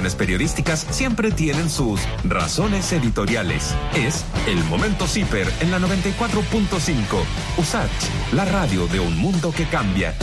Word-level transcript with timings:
periodísticas 0.00 0.86
siempre 0.90 1.30
tienen 1.30 1.68
sus 1.68 2.00
razones 2.24 2.90
editoriales. 2.92 3.74
Es 3.94 4.24
el 4.46 4.56
momento 4.64 5.06
CIPER 5.06 5.46
en 5.60 5.70
la 5.70 5.78
94.5. 5.78 7.22
USACH, 7.58 8.32
la 8.32 8.46
radio 8.46 8.86
de 8.86 9.00
un 9.00 9.18
mundo 9.18 9.52
que 9.52 9.66
cambia. 9.66 10.14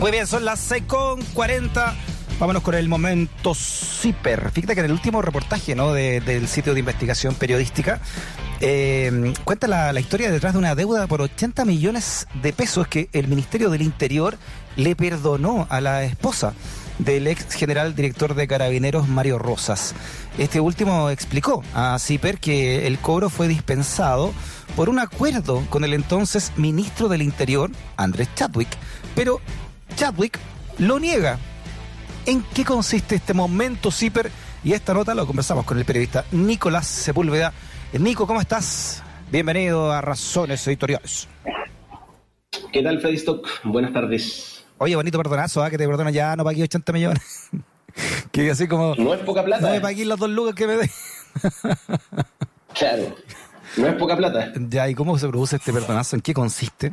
Muy 0.00 0.10
bien, 0.10 0.26
son 0.26 0.44
las 0.44 0.68
6.40. 0.70 1.94
Vámonos 2.40 2.62
con 2.64 2.74
el 2.74 2.88
momento 2.88 3.54
CIPER. 3.54 4.50
Fíjate 4.50 4.74
que 4.74 4.80
en 4.80 4.86
el 4.86 4.92
último 4.92 5.22
reportaje 5.22 5.76
¿no? 5.76 5.92
del 5.92 6.48
sitio 6.48 6.74
de 6.74 6.80
investigación 6.80 7.36
periodística 7.36 8.00
eh, 8.66 9.34
cuenta 9.44 9.66
la, 9.66 9.92
la, 9.92 10.00
historia 10.00 10.30
detrás 10.30 10.54
de 10.54 10.58
una 10.58 10.74
deuda 10.74 11.06
por 11.06 11.20
80 11.20 11.64
millones 11.64 12.26
de 12.42 12.52
pesos 12.52 12.88
que 12.88 13.08
el 13.12 13.28
Ministerio 13.28 13.70
del 13.70 13.82
Interior 13.82 14.38
le 14.76 14.96
perdonó 14.96 15.66
a 15.70 15.80
la 15.80 16.04
esposa 16.04 16.54
del 16.98 17.26
ex 17.26 17.54
general 17.54 17.94
director 17.94 18.34
de 18.34 18.46
carabineros 18.46 19.08
Mario 19.08 19.38
Rosas. 19.38 19.94
Este 20.38 20.60
último 20.60 21.10
explicó 21.10 21.62
a 21.74 21.98
CIPER 21.98 22.38
que 22.38 22.86
el 22.86 22.98
cobro 22.98 23.30
fue 23.30 23.48
dispensado 23.48 24.32
por 24.76 24.88
un 24.88 24.98
acuerdo 24.98 25.64
con 25.70 25.84
el 25.84 25.94
entonces 25.94 26.52
ministro 26.56 27.08
del 27.08 27.22
Interior, 27.22 27.70
Andrés 27.96 28.28
Chadwick, 28.34 28.70
pero 29.14 29.40
Chadwick 29.96 30.38
lo 30.78 30.98
niega. 30.98 31.38
¿En 32.26 32.42
qué 32.42 32.64
consiste 32.64 33.16
este 33.16 33.34
momento, 33.34 33.90
CIPER? 33.90 34.30
Y 34.64 34.72
esta 34.72 34.94
nota 34.94 35.14
lo 35.14 35.26
conversamos 35.26 35.66
con 35.66 35.78
el 35.78 35.84
periodista 35.84 36.24
Nicolás 36.32 36.86
Sepúlveda. 36.86 37.52
Eh, 37.94 37.98
Nico, 38.00 38.26
¿cómo 38.26 38.40
estás? 38.40 39.04
Bienvenido 39.30 39.92
a 39.92 40.00
Razones 40.00 40.66
Editoriales. 40.66 41.28
¿Qué 42.72 42.82
tal, 42.82 43.00
Freddy 43.00 43.14
Stock? 43.14 43.48
Buenas 43.62 43.92
tardes. 43.92 44.64
Oye, 44.78 44.96
bonito 44.96 45.16
perdonazo, 45.16 45.62
¿ah? 45.62 45.70
que 45.70 45.78
te 45.78 45.86
perdona 45.86 46.10
ya, 46.10 46.34
no 46.34 46.42
pagué 46.42 46.64
80 46.64 46.92
millones. 46.92 47.50
que 48.32 48.50
así 48.50 48.66
como. 48.66 48.96
No 48.96 49.14
es 49.14 49.20
poca 49.20 49.44
plata. 49.44 49.64
No 49.64 49.72
me 49.72 49.80
pagué 49.80 50.04
las 50.06 50.18
dos 50.18 50.28
lucas 50.28 50.56
que 50.56 50.66
me 50.66 50.76
dé. 50.76 50.90
claro. 52.74 53.14
No 53.76 53.86
es 53.86 53.94
poca 53.94 54.16
plata. 54.16 54.52
Ya, 54.56 54.88
¿y 54.88 54.94
cómo 54.96 55.16
se 55.16 55.28
produce 55.28 55.54
este 55.54 55.72
perdonazo? 55.72 56.16
¿En 56.16 56.22
qué 56.22 56.34
consiste? 56.34 56.92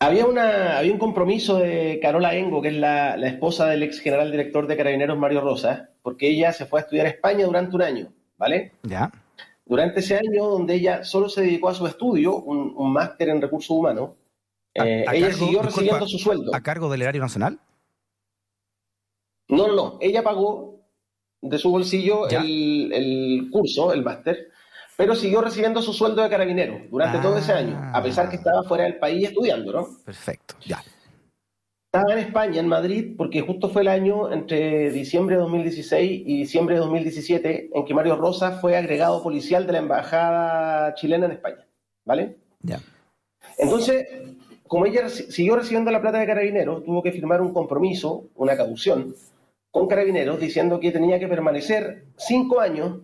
Había, 0.00 0.26
una, 0.26 0.78
había 0.78 0.92
un 0.92 0.98
compromiso 0.98 1.58
de 1.58 2.00
Carola 2.02 2.34
Engo, 2.34 2.60
que 2.60 2.68
es 2.70 2.74
la, 2.74 3.16
la 3.16 3.28
esposa 3.28 3.66
del 3.66 3.84
ex 3.84 4.00
general 4.00 4.32
director 4.32 4.66
de 4.66 4.76
Carabineros 4.76 5.16
Mario 5.16 5.42
Rosa, 5.42 5.90
porque 6.02 6.28
ella 6.28 6.52
se 6.52 6.66
fue 6.66 6.80
a 6.80 6.82
estudiar 6.82 7.06
a 7.06 7.10
España 7.10 7.46
durante 7.46 7.76
un 7.76 7.82
año, 7.82 8.12
¿vale? 8.36 8.72
Ya. 8.82 9.10
Durante 9.66 10.00
ese 10.00 10.16
año, 10.16 10.44
donde 10.44 10.74
ella 10.74 11.04
solo 11.04 11.28
se 11.28 11.42
dedicó 11.42 11.68
a 11.68 11.74
su 11.74 11.86
estudio, 11.86 12.36
un, 12.36 12.74
un 12.76 12.92
máster 12.92 13.30
en 13.30 13.40
recursos 13.40 13.70
humanos, 13.70 14.10
eh, 14.74 15.04
ella 15.12 15.32
siguió 15.32 15.62
recibiendo 15.62 16.06
su 16.06 16.18
sueldo. 16.18 16.54
¿A 16.54 16.60
cargo 16.60 16.90
del 16.90 17.02
erario 17.02 17.22
nacional? 17.22 17.58
No, 19.48 19.68
no, 19.68 19.74
no. 19.74 19.98
Ella 20.00 20.22
pagó 20.22 20.80
de 21.40 21.58
su 21.58 21.70
bolsillo 21.70 22.28
el, 22.28 23.48
curso, 23.52 23.92
el 23.92 24.02
máster, 24.02 24.48
pero 24.96 25.14
siguió 25.14 25.42
recibiendo 25.42 25.82
su 25.82 25.92
sueldo 25.92 26.22
de 26.22 26.30
carabinero 26.30 26.80
durante 26.90 27.18
todo 27.18 27.36
ese 27.36 27.52
año, 27.52 27.90
a 27.92 28.02
pesar 28.02 28.30
que 28.30 28.36
estaba 28.36 28.62
fuera 28.62 28.84
del 28.84 28.98
país 28.98 29.28
estudiando, 29.28 29.72
¿no? 29.72 29.88
Perfecto, 30.04 30.56
ya. 30.64 30.82
Estaba 31.94 32.14
en 32.14 32.26
España, 32.26 32.58
en 32.58 32.66
Madrid, 32.66 33.14
porque 33.16 33.40
justo 33.40 33.68
fue 33.68 33.82
el 33.82 33.86
año 33.86 34.32
entre 34.32 34.90
diciembre 34.90 35.36
de 35.36 35.42
2016 35.42 36.22
y 36.26 36.38
diciembre 36.38 36.74
de 36.74 36.80
2017 36.80 37.70
en 37.72 37.84
que 37.84 37.94
Mario 37.94 38.16
Rosa 38.16 38.58
fue 38.58 38.76
agregado 38.76 39.22
policial 39.22 39.64
de 39.64 39.74
la 39.74 39.78
Embajada 39.78 40.92
chilena 40.94 41.26
en 41.26 41.32
España, 41.32 41.64
¿vale? 42.04 42.34
Ya. 42.62 42.80
Entonces, 43.58 44.08
como 44.66 44.86
ella 44.86 45.08
siguió 45.08 45.54
recibiendo 45.54 45.92
la 45.92 46.00
plata 46.00 46.18
de 46.18 46.26
carabineros, 46.26 46.82
tuvo 46.82 47.00
que 47.00 47.12
firmar 47.12 47.40
un 47.40 47.54
compromiso, 47.54 48.24
una 48.34 48.56
caución, 48.56 49.14
con 49.70 49.86
carabineros 49.86 50.40
diciendo 50.40 50.80
que 50.80 50.90
tenía 50.90 51.20
que 51.20 51.28
permanecer 51.28 52.06
cinco 52.16 52.58
años 52.58 53.02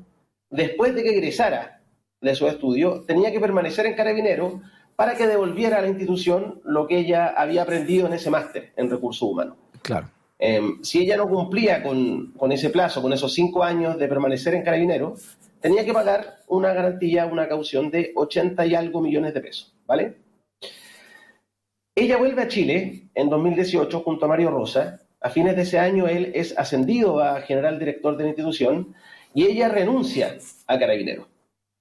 después 0.51 0.97
de 0.97 1.05
que 1.05 1.11
egresara 1.11 1.81
de 2.21 2.35
su 2.35 2.49
estudio, 2.49 3.05
tenía 3.07 3.31
que 3.31 3.39
permanecer 3.39 3.87
en 3.87 3.95
carabineros 3.95 4.55
para 5.01 5.15
que 5.15 5.27
devolviera 5.27 5.79
a 5.79 5.81
la 5.81 5.89
institución 5.89 6.61
lo 6.63 6.87
que 6.87 6.99
ella 6.99 7.29
había 7.29 7.63
aprendido 7.63 8.07
en 8.07 8.13
ese 8.13 8.29
máster 8.29 8.75
en 8.77 8.91
recursos 8.91 9.23
humanos. 9.23 9.57
Claro. 9.81 10.11
Em, 10.39 10.85
si 10.85 10.99
ella 10.99 11.17
no 11.17 11.27
cumplía 11.27 11.83
con, 11.83 12.33
con, 12.33 12.53
ese 12.53 12.69
plazo, 12.69 13.01
con 13.01 13.11
esos 13.15 13.33
cinco 13.33 13.65
años 13.65 13.99
de 13.99 14.09
permanecer 14.09 14.53
en 14.53 14.63
carabineros, 14.63 15.39
tenía 15.59 15.87
que 15.87 15.95
pagar 15.95 16.41
una 16.49 16.75
garantía, 16.75 17.25
una 17.25 17.49
caución 17.49 17.91
de 17.91 18.13
80 18.15 18.67
y 18.67 18.75
algo 18.75 19.01
millones 19.01 19.33
de 19.33 19.41
pesos, 19.41 19.75
¿vale? 19.87 20.19
Ella 21.95 22.19
vuelve 22.19 22.43
a 22.43 22.49
Chile 22.49 23.09
en 23.15 23.31
2018 23.31 24.01
junto 24.01 24.27
a 24.27 24.29
Mario 24.29 24.51
Rosa. 24.51 25.01
A 25.23 25.31
fines 25.31 25.57
de 25.57 25.63
ese 25.63 25.79
año 25.79 26.09
él 26.09 26.31
es 26.35 26.59
ascendido 26.59 27.21
a 27.21 27.41
general 27.41 27.79
director 27.79 28.19
de 28.19 28.25
la 28.25 28.29
institución 28.29 28.95
y 29.33 29.47
ella 29.47 29.71
renuncia 29.71 30.37
a 30.67 30.79
Carabinero. 30.79 31.30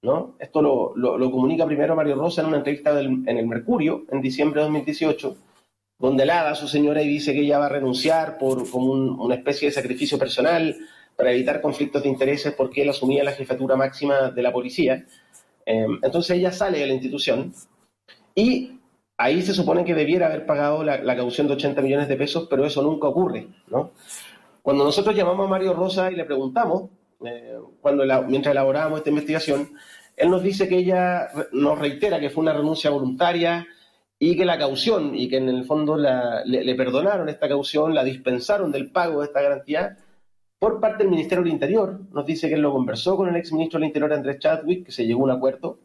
¿No? 0.01 0.35
Esto 0.39 0.61
lo, 0.61 1.31
comunica 1.31 1.65
primero 1.65 1.95
Mario 1.95 2.15
Rosa 2.15 2.41
en 2.41 2.47
una 2.47 2.57
entrevista 2.57 2.99
en 2.99 3.27
el 3.27 3.47
Mercurio 3.47 4.05
en 4.11 4.21
diciembre 4.21 4.61
de 4.61 4.65
2018, 4.65 5.35
donde 5.99 6.25
la 6.25 6.49
a 6.49 6.55
su 6.55 6.67
señora 6.67 7.01
y 7.01 7.07
dice 7.07 7.33
que 7.33 7.41
ella 7.41 7.59
va 7.59 7.65
a 7.65 7.69
renunciar 7.69 8.37
por 8.37 8.69
como 8.69 8.93
una 8.93 9.35
especie 9.35 9.67
de 9.67 9.73
sacrificio 9.73 10.17
personal 10.17 10.75
para 11.15 11.31
evitar 11.31 11.61
conflictos 11.61 12.03
de 12.03 12.09
intereses 12.09 12.53
porque 12.53 12.83
él 12.83 12.89
asumía 12.89 13.23
la 13.23 13.33
jefatura 13.33 13.75
máxima 13.75 14.31
de 14.31 14.41
la 14.41 14.53
policía. 14.53 15.05
Eh, 15.65 15.85
entonces 16.01 16.37
ella 16.37 16.51
sale 16.51 16.79
de 16.79 16.87
la 16.87 16.93
institución 16.93 17.53
y 18.33 18.79
ahí 19.17 19.41
se 19.41 19.53
supone 19.53 19.83
que 19.83 19.93
debiera 19.93 20.27
haber 20.27 20.45
pagado 20.45 20.81
la, 20.83 21.15
caución 21.17 21.47
de 21.47 21.53
80 21.53 21.81
millones 21.81 22.07
de 22.07 22.15
pesos, 22.15 22.47
pero 22.49 22.65
eso 22.65 22.81
nunca 22.81 23.07
ocurre, 23.07 23.47
¿no? 23.67 23.91
Cuando 24.61 24.85
nosotros 24.85 25.13
llamamos 25.13 25.45
a 25.45 25.49
Mario 25.49 25.73
Rosa 25.73 26.09
y 26.09 26.15
le 26.15 26.23
preguntamos, 26.23 26.89
eh, 27.25 27.57
cuando 27.81 28.03
mientras 28.27 28.53
elaborábamos 28.53 28.99
esta 28.99 29.09
investigación, 29.09 29.69
él 30.15 30.29
nos 30.29 30.43
dice 30.43 30.67
que 30.67 30.77
ella 30.77 31.29
nos 31.51 31.79
reitera 31.79 32.19
que 32.19 32.29
fue 32.29 32.41
una 32.41 32.53
renuncia 32.53 32.89
voluntaria 32.89 33.67
y 34.19 34.35
que 34.35 34.45
la 34.45 34.57
caución, 34.57 35.15
y 35.15 35.29
que 35.29 35.37
en 35.37 35.47
el 35.47 35.63
fondo 35.63 35.97
le, 35.97 36.75
perdonaron 36.75 37.29
esta 37.29 37.47
caución, 37.47 37.95
la 37.95 38.03
dispensaron 38.03 38.71
del 38.71 38.91
pago 38.91 39.21
de 39.21 39.27
esta 39.27 39.41
garantía 39.41 39.97
por 40.59 40.81
parte 40.81 41.03
del 41.03 41.11
Ministerio 41.11 41.43
del 41.43 41.53
Interior. 41.53 42.01
Nos 42.11 42.25
dice 42.25 42.49
que 42.49 42.55
él 42.55 42.61
lo 42.61 42.73
conversó 42.73 43.15
con 43.15 43.29
el 43.29 43.35
ex 43.37 43.53
ministro 43.53 43.79
del 43.79 43.87
Interior, 43.87 44.11
Andrés 44.11 44.39
Chadwick, 44.39 44.87
que 44.87 44.91
se 44.91 45.05
llegó 45.05 45.21
a 45.21 45.23
un 45.25 45.31
acuerdo 45.31 45.79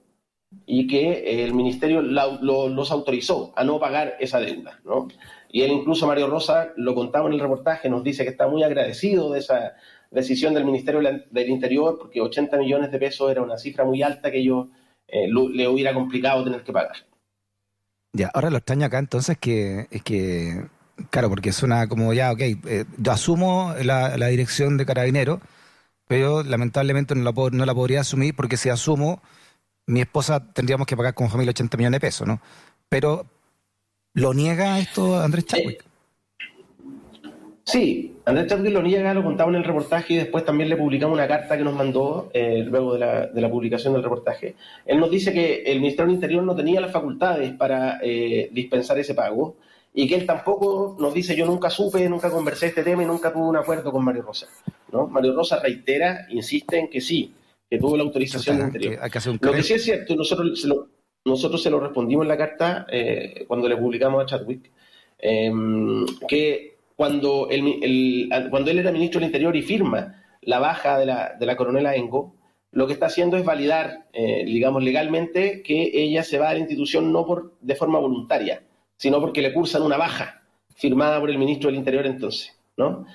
y 0.67 0.87
que 0.89 1.45
el 1.45 1.55
ministerio 1.55 2.03
los 2.03 2.91
autorizó 2.91 3.53
a 3.57 3.63
no 3.63 3.79
pagar 3.79 4.17
esa 4.19 4.41
deuda. 4.41 4.81
¿no? 4.85 5.07
Y 5.49 5.63
él 5.63 5.71
incluso, 5.71 6.09
Mario 6.09 6.27
Rosa, 6.27 6.73
lo 6.77 6.97
contaba 6.97 7.29
en 7.29 7.35
el 7.35 7.41
reportaje, 7.41 7.89
nos 7.89 8.03
dice 8.03 8.25
que 8.25 8.31
está 8.31 8.49
muy 8.49 8.65
agradecido 8.65 9.33
de 9.33 9.39
esa 9.39 9.75
decisión 10.11 10.55
del 10.55 10.65
Ministerio 10.65 11.01
del 11.01 11.49
Interior, 11.49 11.99
porque 11.99 12.21
80 12.21 12.57
millones 12.59 12.91
de 12.93 12.99
pesos 12.99 13.31
era 13.31 13.43
una 13.43 13.59
cifra 13.59 13.85
muy 13.85 14.03
alta 14.03 14.31
que 14.31 14.45
yo 14.45 14.69
eh, 15.09 15.29
le 15.29 15.69
hubiera 15.69 15.93
complicado 15.93 16.45
tener 16.45 16.63
que 16.63 16.73
pagar. 16.73 16.97
Ya, 18.13 18.31
ahora 18.33 18.51
lo 18.51 18.59
extraño 18.59 18.87
acá 18.87 18.99
entonces 18.99 19.37
que 19.39 19.89
es 19.91 20.03
que, 20.03 20.67
claro, 21.11 21.29
porque 21.29 21.53
suena 21.53 21.89
como 21.89 22.13
ya, 22.15 22.31
ok, 22.31 22.41
eh, 22.41 22.85
yo 22.97 23.13
asumo 23.13 23.75
la, 23.83 24.15
dirección 24.29 24.77
de 24.77 24.87
carabinero, 24.87 25.41
pero 26.07 26.45
lamentablemente 26.45 27.17
no 27.17 27.25
la, 27.25 27.33
no 27.51 27.67
la 27.67 27.75
podría 27.75 28.03
asumir 28.03 28.37
porque 28.37 28.57
si 28.57 28.69
asumo 28.69 29.21
mi 29.87 30.01
esposa 30.01 30.53
tendríamos 30.53 30.87
que 30.87 30.97
pagar 30.97 31.15
como 31.15 31.29
familia 31.29 31.51
80 31.51 31.77
millones 31.77 32.01
de 32.01 32.07
pesos, 32.07 32.27
¿no? 32.27 32.41
Pero, 32.89 33.27
¿lo 34.15 34.33
niega 34.33 34.79
esto 34.79 35.21
Andrés 35.21 35.47
Chadwick? 35.47 35.85
Sí, 37.65 38.19
Andrés 38.27 38.47
Chadwick 38.47 38.73
lo 38.73 38.83
niega, 38.83 39.15
lo 39.15 39.25
contaba 39.25 39.51
en 39.51 39.57
el 39.57 39.65
reportaje 39.65 40.15
y 40.15 40.17
después 40.19 40.45
también 40.45 40.69
le 40.69 40.77
publicamos 40.77 41.15
una 41.17 41.27
carta 41.27 41.57
que 41.57 41.65
nos 41.65 41.75
mandó 41.75 42.31
eh, 42.35 42.63
luego 42.63 42.95
de 42.95 43.41
la, 43.41 43.51
publicación 43.51 43.95
del 43.95 44.03
reportaje. 44.03 44.55
Él 44.85 45.01
nos 45.01 45.11
dice 45.11 45.33
que 45.33 45.63
el 45.63 45.81
Ministerio 45.81 46.07
del 46.07 46.17
Interior 46.17 46.43
no 46.43 46.55
tenía 46.55 46.81
las 46.81 46.93
facultades 46.93 47.53
para 47.55 48.01
eh, 48.03 48.51
dispensar 48.53 48.99
ese 48.99 49.15
pago 49.15 49.57
y 49.95 50.07
que 50.07 50.15
él 50.15 50.27
tampoco 50.27 50.97
nos 51.01 51.15
dice 51.15 51.35
yo 51.35 51.47
nunca 51.47 51.71
supe, 51.71 52.07
nunca 52.07 52.31
conversé 52.31 52.67
este 52.67 52.83
tema 52.83 53.03
y 53.03 53.07
nunca 53.07 53.33
tuve 53.33 53.45
un 53.45 53.57
acuerdo 53.57 53.91
con 53.91 54.05
Mario 54.05 54.23
Rosa. 54.23 54.47
¿no? 54.93 55.07
Mario 55.07 55.35
Rosa 55.35 55.59
reitera, 55.59 56.27
insiste 56.29 56.79
en 56.79 56.91
que 56.91 57.01
sí, 57.01 57.33
que 57.71 57.79
tuvo 57.79 57.97
la 57.97 58.03
autorización 58.03 58.59
del 58.59 58.67
interior. 58.67 59.01
lo 59.41 59.53
que 59.53 59.63
sí 59.63 59.73
es 59.73 59.85
cierto, 59.85 60.15
nosotros 60.15 60.61
se 60.61 60.69
lo, 60.69 60.89
nosotros 61.25 61.63
se 61.63 61.71
lo 61.71 61.81
respondimos 61.81 62.25
en 62.25 62.29
la 62.29 62.37
carta 62.37 62.87
eh, 62.91 63.47
cuando 63.49 63.71
le 63.71 63.77
publicamos 63.79 64.23
a 64.23 64.27
Chadwick, 64.27 64.71
que 66.29 66.74
cuando, 66.97 67.49
el, 67.51 68.29
cuando 68.51 68.71
él 68.71 68.79
era 68.79 68.93
ministro 68.93 69.21
del 69.21 69.29
Interior 69.29 69.57
y 69.57 69.63
firma 69.63 70.23
la 70.43 70.59
baja 70.59 70.99
de 70.99 71.07
la, 71.07 71.35
de 71.39 71.47
la 71.47 71.57
coronela 71.57 71.95
Engo, 71.95 72.35
lo 72.71 72.87
que 72.87 72.93
está 72.93 73.07
haciendo 73.07 73.37
es 73.37 73.45
validar, 73.45 74.07
eh, 74.13 74.45
digamos, 74.45 74.83
legalmente 74.83 75.63
que 75.63 75.91
ella 75.95 76.25
se 76.25 76.39
va 76.39 76.51
a 76.51 76.55
la 76.55 76.59
institución 76.59 77.13
no 77.13 77.25
por, 77.25 77.55
de 77.61 77.77
forma 77.77 77.99
voluntaria, 77.99 78.63
sino 78.97 79.21
porque 79.21 79.43
le 79.43 79.53
cursan 79.53 79.83
una 79.83 79.97
baja 79.97 80.43
firmada 80.75 81.21
por 81.21 81.31
el 81.31 81.39
ministro 81.39 81.69
del 81.69 81.79
Interior 81.79 82.07
entonces, 82.07 82.59
¿no? 82.77 83.07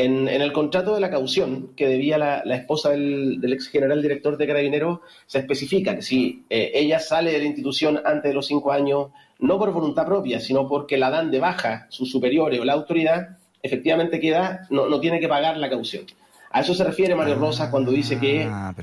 En, 0.00 0.28
el 0.28 0.52
contrato 0.52 0.94
de 0.94 1.00
la 1.00 1.10
caución 1.10 1.72
que 1.74 1.88
debía 1.88 2.18
la, 2.18 2.54
esposa 2.54 2.90
del, 2.90 3.40
ex 3.52 3.66
general 3.66 4.00
director 4.00 4.36
de 4.36 4.46
Carabineros, 4.46 5.00
se 5.26 5.40
especifica 5.40 5.96
que 5.96 6.02
si 6.02 6.44
eh, 6.50 6.70
ella 6.72 7.00
sale 7.00 7.32
de 7.32 7.38
la 7.40 7.46
institución 7.46 8.00
antes 8.04 8.30
de 8.30 8.34
los 8.34 8.46
cinco 8.46 8.70
años, 8.70 9.08
no 9.40 9.58
por 9.58 9.72
voluntad 9.72 10.06
propia, 10.06 10.38
sino 10.38 10.68
porque 10.68 10.98
la 10.98 11.10
dan 11.10 11.32
de 11.32 11.40
baja 11.40 11.88
sus 11.88 12.12
superiores 12.12 12.60
o 12.60 12.64
la 12.64 12.74
autoridad, 12.74 13.38
efectivamente 13.60 14.20
queda, 14.20 14.68
no, 14.70 14.88
no 14.88 15.00
tiene 15.00 15.18
que 15.18 15.26
pagar 15.26 15.56
la 15.56 15.68
caución. 15.68 16.04
A 16.52 16.60
eso 16.60 16.74
se 16.74 16.84
refiere 16.84 17.16
Mario 17.16 17.34
ah, 17.34 17.38
Rosas 17.38 17.68
cuando 17.68 17.90
dice 17.90 18.20
que 18.20 18.42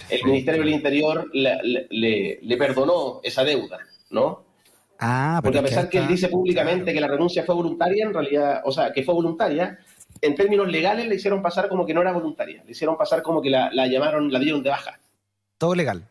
el 0.09 0.23
Ministerio 0.25 0.63
del 0.63 0.73
Interior 0.73 1.29
le, 1.31 2.57
perdonó 2.57 3.21
esa 3.23 3.45
deuda, 3.45 3.79
¿no? 4.09 4.43
Ah, 4.99 5.39
Porque 5.41 5.59
a 5.59 5.63
pesar 5.63 5.87
que 5.87 5.97
él 5.97 6.09
dice 6.09 6.27
públicamente 6.27 6.93
que 6.93 6.99
la 6.99 7.07
renuncia 7.07 7.45
fue 7.45 7.55
voluntaria, 7.55 8.05
en 8.05 8.13
realidad, 8.13 8.61
o 8.65 8.71
sea, 8.73 8.91
que 8.91 9.03
fue 9.03 9.13
voluntaria, 9.13 9.79
en 10.21 10.35
términos 10.35 10.67
legales 10.67 11.07
le 11.07 11.15
hicieron 11.15 11.41
pasar 11.41 11.67
como 11.67 11.85
que 11.85 11.93
no 11.93 12.01
era 12.01 12.11
voluntaria, 12.11 12.63
le 12.63 12.71
hicieron 12.71 12.97
pasar 12.97 13.21
como 13.21 13.41
que 13.41 13.49
la, 13.49 13.69
llamaron, 13.87 14.31
la 14.31 14.39
dieron 14.39 14.63
de 14.63 14.69
baja. 14.69 14.99
Todo 15.57 15.75
legal. 15.75 16.07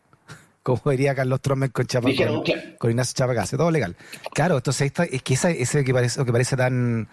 Como 0.63 0.81
diría 0.89 1.13
Carlos 1.13 1.41
Tromen 1.41 1.69
con, 1.69 1.85
Chapa, 1.85 2.09
con, 2.79 2.89
Ignacio 2.89 3.13
Chapacase, 3.13 3.55
todo 3.55 3.69
legal. 3.69 3.95
Claro, 4.33 4.57
entonces 4.57 4.91
es 5.11 5.21
que 5.21 5.33
ese 5.33 5.83
que 5.83 5.93
parece, 5.93 6.25
que 6.25 6.31
parece 6.31 6.57
tan 6.57 7.07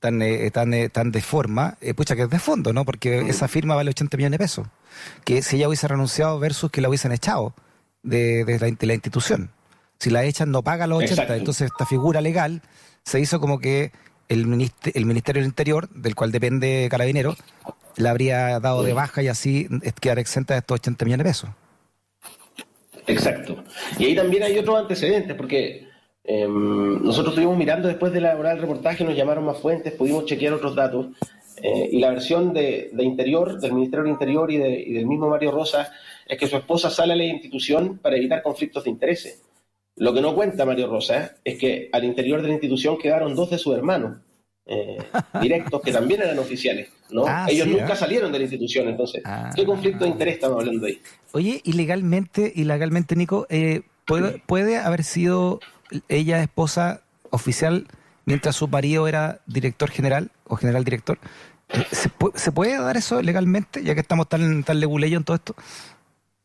tan 0.00 0.20
eh, 0.22 0.50
tan 0.50 0.74
eh, 0.74 0.88
tan 0.88 1.12
de 1.12 1.22
forma, 1.22 1.78
eh, 1.80 1.94
pucha 1.94 2.16
que 2.16 2.22
es 2.22 2.30
de 2.30 2.38
fondo, 2.38 2.72
¿no? 2.72 2.84
Porque 2.84 3.22
mm. 3.22 3.28
esa 3.28 3.48
firma 3.48 3.74
vale 3.74 3.90
80 3.90 4.16
millones 4.16 4.38
de 4.38 4.44
pesos. 4.44 4.66
Que 5.24 5.42
si 5.42 5.56
ella 5.56 5.68
hubiese 5.68 5.86
renunciado 5.86 6.38
versus 6.38 6.70
que 6.70 6.80
la 6.80 6.88
hubiesen 6.88 7.12
echado 7.12 7.54
de, 8.02 8.76
la, 8.80 8.94
institución. 8.94 9.50
Si 9.98 10.10
la 10.10 10.24
echan 10.24 10.50
no 10.50 10.62
paga 10.62 10.86
los 10.86 11.02
80, 11.02 11.36
entonces 11.36 11.70
esta 11.70 11.86
figura 11.86 12.20
legal 12.20 12.62
se 13.04 13.20
hizo 13.20 13.40
como 13.40 13.58
que 13.58 13.92
el, 14.28 14.46
Ministerio 14.46 15.40
del 15.40 15.48
Interior, 15.48 15.88
del 15.90 16.14
cual 16.14 16.32
depende 16.32 16.88
Carabinero, 16.90 17.34
la 17.96 18.10
habría 18.10 18.58
dado 18.60 18.82
de 18.82 18.92
baja 18.92 19.22
y 19.22 19.28
así 19.28 19.68
quedar 20.00 20.18
exenta 20.18 20.54
de 20.54 20.60
estos 20.60 20.76
80 20.76 21.04
millones 21.04 21.24
de 21.24 21.30
pesos. 21.30 21.50
Exacto. 23.06 23.62
Y 23.98 24.06
ahí 24.06 24.16
también 24.16 24.42
hay 24.42 24.58
otros 24.58 24.76
antecedentes, 24.78 25.36
porque 25.36 25.88
em, 26.24 27.02
nosotros 27.02 27.32
estuvimos 27.32 27.56
mirando 27.56 27.88
después 27.88 28.12
de 28.12 28.18
elaborar 28.18 28.56
el 28.56 28.62
reportaje, 28.62 29.04
nos 29.04 29.16
llamaron 29.16 29.44
más 29.44 29.58
fuentes, 29.58 29.92
pudimos 29.92 30.24
chequear 30.26 30.54
otros 30.54 30.74
datos, 30.74 31.06
eh, 31.62 31.88
y 31.92 32.00
la 32.00 32.10
versión 32.10 32.52
de, 32.52 32.90
Interior, 32.98 33.58
del 33.60 33.72
Ministerio 33.72 34.04
del 34.04 34.12
Interior 34.12 34.50
y, 34.50 34.56
y, 34.56 34.92
del 34.92 35.06
mismo 35.06 35.28
Mario 35.28 35.52
Rosa, 35.52 35.90
es 36.26 36.36
que 36.36 36.48
su 36.48 36.56
esposa 36.56 36.90
sale 36.90 37.12
a 37.12 37.16
la 37.16 37.24
institución 37.24 37.98
para 37.98 38.16
evitar 38.16 38.42
conflictos 38.42 38.84
de 38.84 38.90
intereses. 38.90 39.42
Lo 39.96 40.12
que 40.12 40.20
no 40.20 40.34
cuenta 40.34 40.66
Mario 40.66 40.88
Rosa 40.88 41.36
es 41.42 41.58
que 41.58 41.88
al 41.92 42.04
interior 42.04 42.42
de 42.42 42.48
la 42.48 42.54
institución 42.54 42.98
quedaron 42.98 43.34
dos 43.34 43.50
de 43.50 43.58
sus 43.58 43.74
hermanos 43.74 44.18
eh, 44.66 44.98
directos 45.40 45.80
que 45.80 45.92
también 45.92 46.22
eran 46.22 46.38
oficiales. 46.38 46.90
¿no? 47.10 47.24
Ah, 47.26 47.46
Ellos 47.48 47.66
nunca 47.66 47.94
¿eh? 47.94 47.96
salieron 47.96 48.30
de 48.30 48.38
la 48.38 48.44
institución, 48.44 48.88
entonces, 48.88 49.22
ah. 49.24 49.50
¿qué 49.54 49.64
conflicto 49.64 50.04
de 50.04 50.10
interés 50.10 50.34
estamos 50.34 50.60
hablando 50.60 50.86
ahí? 50.86 51.00
Oye, 51.32 51.60
y 51.64 51.72
legalmente, 51.72 52.52
y 52.54 52.64
legalmente 52.64 53.16
Nico, 53.16 53.46
eh, 53.48 53.82
¿puede, 54.04 54.42
¿puede 54.44 54.76
haber 54.76 55.02
sido 55.02 55.60
ella 56.08 56.42
esposa 56.42 57.00
oficial 57.30 57.86
mientras 58.24 58.56
su 58.56 58.68
marido 58.68 59.08
era 59.08 59.40
director 59.46 59.90
general 59.90 60.30
o 60.46 60.56
general 60.56 60.84
director? 60.84 61.18
¿Se, 61.90 62.52
puede, 62.52 62.78
dar 62.78 62.96
eso 62.96 63.22
legalmente, 63.22 63.82
ya 63.82 63.94
que 63.94 64.00
estamos 64.00 64.28
tan, 64.28 64.62
tan 64.62 64.78
leguleyos 64.78 65.18
en 65.18 65.24
todo 65.24 65.36
esto? 65.36 65.56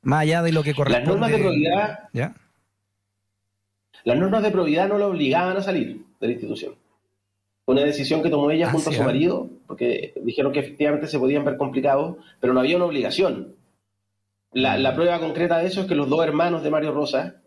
Más 0.04 0.22
allá 0.22 0.42
de 0.42 0.52
lo 0.52 0.64
que 0.64 0.74
corresponde. 0.74 1.06
Las 1.06 1.20
normas 1.20 1.32
de 1.32 1.38
probidad, 1.38 2.00
¿Ya? 2.14 2.34
Las 4.04 4.18
normas 4.18 4.44
de 4.44 4.52
probidad 4.52 4.88
no 4.88 4.98
la 4.98 5.08
obligaban 5.08 5.58
a 5.58 5.62
salir 5.62 6.06
de 6.20 6.28
la 6.28 6.34
institución. 6.34 6.76
Fue 7.66 7.76
una 7.76 7.84
decisión 7.84 8.24
que 8.24 8.30
tomó 8.30 8.50
ella 8.52 8.68
ah, 8.68 8.72
junto 8.72 8.90
a 8.90 8.94
su 8.94 9.04
marido, 9.04 9.50
porque 9.68 10.14
dijeron 10.24 10.52
que 10.52 10.60
efectivamente 10.60 11.08
se 11.08 11.20
podían 11.20 11.46
ver 11.46 11.58
complicados, 11.58 12.18
pero 12.40 12.54
no 12.54 12.60
había 12.60 12.78
una 12.78 12.86
obligación. 12.86 13.56
La, 14.52 14.78
la, 14.78 14.94
prueba 14.94 15.20
concreta 15.20 15.60
de 15.60 15.68
eso 15.68 15.82
es 15.82 15.88
que 15.88 15.96
los 15.96 16.10
dos 16.10 16.24
hermanos 16.24 16.64
de 16.64 16.72
Mario 16.72 16.92
Rosa, 16.92 17.42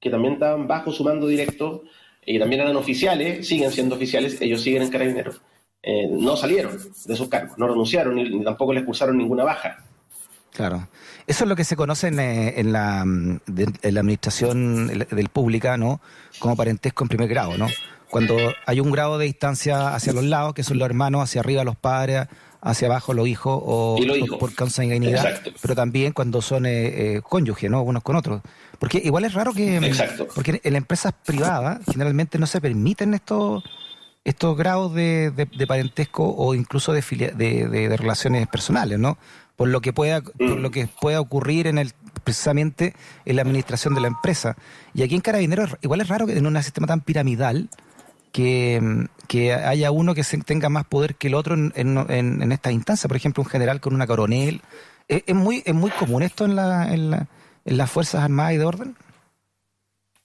que 0.00 0.10
también 0.10 0.34
estaban 0.34 0.66
bajo 0.66 0.92
su 0.92 1.04
mando 1.04 1.26
directo 1.26 1.82
y 2.24 2.38
también 2.38 2.62
eran 2.62 2.76
oficiales, 2.76 3.46
siguen 3.46 3.70
siendo 3.70 3.96
oficiales, 3.96 4.40
ellos 4.40 4.62
siguen 4.62 4.82
en 4.82 4.90
carabineros, 4.90 5.42
eh, 5.82 6.08
no 6.08 6.36
salieron 6.36 6.78
de 7.06 7.16
sus 7.16 7.28
cargos, 7.28 7.58
no 7.58 7.68
renunciaron 7.68 8.14
ni, 8.14 8.44
tampoco 8.44 8.72
les 8.72 8.84
cursaron 8.84 9.18
ninguna 9.18 9.44
baja. 9.44 9.84
Claro. 10.58 10.88
Eso 11.28 11.44
es 11.44 11.48
lo 11.48 11.54
que 11.54 11.62
se 11.62 11.76
conoce 11.76 12.08
en, 12.08 12.18
eh, 12.18 12.60
la, 12.64 13.04
mm, 13.04 13.38
la 13.82 14.00
administración 14.00 14.88
del 14.88 15.28
pública, 15.28 15.76
¿no? 15.76 16.00
Como 16.40 16.56
parentesco 16.56 17.04
en 17.04 17.08
primer 17.08 17.28
grado, 17.28 17.56
¿no? 17.56 17.68
Cuando 18.10 18.36
hay 18.66 18.80
un 18.80 18.90
grado 18.90 19.18
de 19.18 19.26
distancia 19.26 19.94
hacia 19.94 20.12
los 20.12 20.24
lados, 20.24 20.54
que 20.54 20.64
son 20.64 20.80
los 20.80 20.86
hermanos, 20.86 21.22
hacia 21.22 21.42
arriba 21.42 21.62
los 21.62 21.76
padres, 21.76 22.26
hacia 22.60 22.88
abajo 22.88 23.14
los 23.14 23.28
hijos, 23.28 23.56
o 23.64 24.00
por 24.40 24.52
consanguinidad, 24.56 25.42
pero 25.62 25.76
también 25.76 26.12
cuando 26.12 26.42
son 26.42 26.66
eh, 26.66 27.18
eh, 27.18 27.20
cónyuges, 27.22 27.70
¿no? 27.70 27.82
Unos 27.82 28.02
con 28.02 28.16
otros. 28.16 28.42
Porque 28.80 29.00
igual 29.04 29.26
es 29.26 29.34
raro 29.34 29.52
que... 29.52 29.76
Exacto. 29.76 30.26
Porque 30.34 30.60
en 30.64 30.72
las 30.72 30.78
empresas 30.78 31.14
privadas 31.24 31.78
generalmente 31.88 32.36
no 32.36 32.48
se 32.48 32.60
permiten 32.60 33.14
estos 33.14 33.62
estos 34.28 34.56
grados 34.56 34.94
de, 34.94 35.48
parentesco 35.66 36.34
o 36.36 36.54
incluso 36.54 36.92
de, 36.92 37.00
de, 37.02 37.96
relaciones 37.96 38.46
personales, 38.46 38.98
¿no? 38.98 39.16
por 39.56 39.68
lo 39.68 39.80
que 39.80 39.92
pueda, 39.92 40.20
por 40.20 40.60
lo 40.60 40.70
que 40.70 40.86
pueda 40.86 41.20
ocurrir 41.20 41.66
en 41.66 41.78
el 41.78 41.92
precisamente 42.22 42.94
en 43.24 43.36
la 43.36 43.42
administración 43.42 43.94
de 43.94 44.02
la 44.02 44.08
empresa. 44.08 44.56
Y 44.94 45.02
aquí 45.02 45.14
en 45.14 45.22
Carabineros 45.22 45.76
igual 45.80 46.02
es 46.02 46.08
raro 46.08 46.26
que 46.26 46.36
en 46.36 46.46
un 46.46 46.62
sistema 46.62 46.86
tan 46.86 47.00
piramidal 47.00 47.70
que, 48.30 49.08
haya 49.64 49.90
uno 49.90 50.14
que 50.14 50.22
tenga 50.44 50.68
más 50.68 50.84
poder 50.84 51.14
que 51.14 51.28
el 51.28 51.34
otro 51.34 51.54
en, 51.54 51.72
en, 51.74 52.52
esta 52.52 52.70
instancia. 52.70 53.08
Por 53.08 53.16
ejemplo, 53.16 53.42
un 53.42 53.48
general 53.48 53.80
con 53.80 53.94
una 53.94 54.06
coronel. 54.06 54.60
¿Es, 55.08 55.34
muy, 55.34 55.62
es 55.64 55.74
muy 55.74 55.90
común 55.90 56.22
esto 56.22 56.44
en, 56.44 56.54
la, 56.54 56.92
en, 56.92 57.10
la, 57.10 57.26
en 57.64 57.76
las 57.78 57.90
Fuerzas 57.90 58.22
Armadas 58.22 58.52
y 58.52 58.56
de 58.58 58.64
Orden? 58.66 58.96